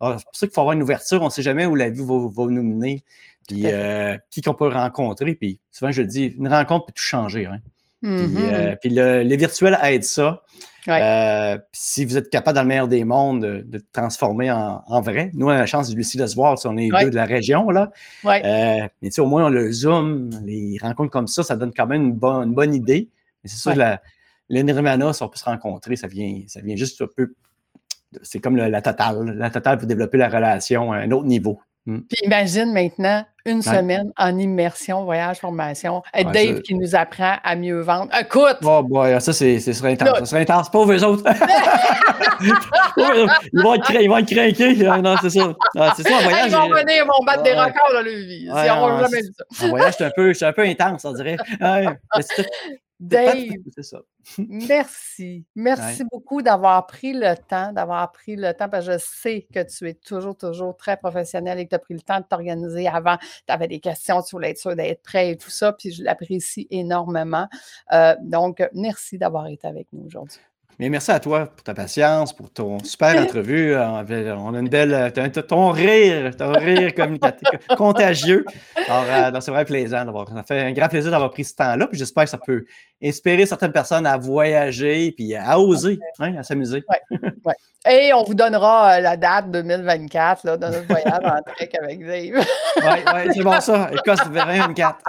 [0.01, 1.21] c'est pour ça qu'il faut avoir une ouverture.
[1.21, 3.03] On ne sait jamais où la vie va, nous mener.
[3.47, 5.35] Puis euh, qui qu'on peut rencontrer.
[5.35, 7.45] Puis souvent, je dis, une rencontre peut tout changer.
[7.45, 7.59] Hein.
[8.01, 8.53] Puis, mm-hmm.
[8.53, 10.43] euh, puis le, les virtuels aident ça.
[10.87, 15.31] Euh, si vous êtes capable, dans le meilleur des mondes, de, de transformer en, vrai.
[15.33, 16.57] Nous, on a la chance, Lucie, de se voir.
[16.65, 17.91] On est deux de la région, là.
[18.25, 20.29] Euh, mais au moins, on le zoom.
[20.45, 23.09] Les rencontres comme ça, ça donne quand même une, bonne, une bonne idée.
[23.45, 23.73] c'est sûr,
[24.49, 27.33] les Nirvana, si on peut se rencontrer, ça vient, ça vient juste un peu.
[28.23, 29.35] C'est comme la totale.
[29.37, 31.61] La totale pour développer la relation à un autre niveau.
[31.85, 32.01] Hmm.
[32.01, 36.03] Puis imagine maintenant une semaine en immersion, voyage, formation.
[36.33, 38.09] Dave qui nous apprend à mieux vendre.
[38.19, 38.57] Écoute!
[38.63, 40.19] Oh boy, ça, c'est, ce serait intense.
[40.19, 40.69] Ça serait intense.
[40.69, 41.23] Pauvres eux autres.
[42.41, 44.75] ils, vont être, ils vont être craqués.
[44.75, 45.53] Non, c'est ça.
[45.77, 46.51] Ah, c'est ça, voyage.
[46.51, 48.49] Ils vont venir, ils vont battre des records dans leur vie.
[48.51, 49.65] Ouais, on jamais ça.
[49.65, 51.37] En voyage, c'est un, peu, un peu intense, on dirait.
[53.01, 53.47] Dave,
[54.37, 55.43] merci.
[55.55, 59.63] Merci beaucoup d'avoir pris le temps, d'avoir pris le temps, parce que je sais que
[59.63, 62.87] tu es toujours, toujours très professionnel et que tu as pris le temps de t'organiser
[62.87, 63.17] avant.
[63.17, 66.03] Tu avais des questions, tu voulais être sûr d'être prêt et tout ça, puis je
[66.03, 67.47] l'apprécie énormément.
[67.91, 70.39] Euh, donc, merci d'avoir été avec nous aujourd'hui.
[70.79, 73.73] Mais merci à toi pour ta patience, pour ton super entrevue.
[73.73, 74.93] Euh, on a une belle.
[74.93, 76.91] Euh, ton rire, ton rire
[77.77, 78.45] contagieux.
[78.87, 79.05] Alors,
[79.35, 80.27] euh, c'est vraiment plaisant d'avoir.
[80.29, 81.87] Ça fait un grand plaisir d'avoir pris ce temps-là.
[81.87, 82.65] Puis j'espère que ça peut
[83.03, 86.83] inspirer certaines personnes à voyager puis à oser, hein, à s'amuser.
[86.89, 87.55] Ouais, ouais.
[87.89, 92.45] Et on vous donnera la date 2024 là, de notre voyage en trek avec Dave.
[92.77, 93.89] oui, ouais, c'est bon ça.
[93.91, 94.99] Écosse 2024.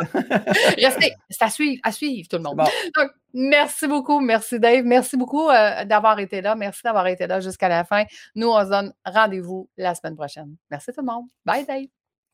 [0.79, 2.57] Restez, c'est à suivre, à suivre tout le monde.
[2.57, 4.21] Donc, merci beaucoup.
[4.21, 4.85] Merci Dave.
[4.85, 6.55] Merci beaucoup d'avoir été là.
[6.55, 8.05] Merci d'avoir été là jusqu'à la fin.
[8.35, 10.57] Nous, on se donne rendez-vous la semaine prochaine.
[10.71, 11.27] Merci tout le monde.
[11.45, 11.87] Bye Dave.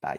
[0.03, 0.19] Bye.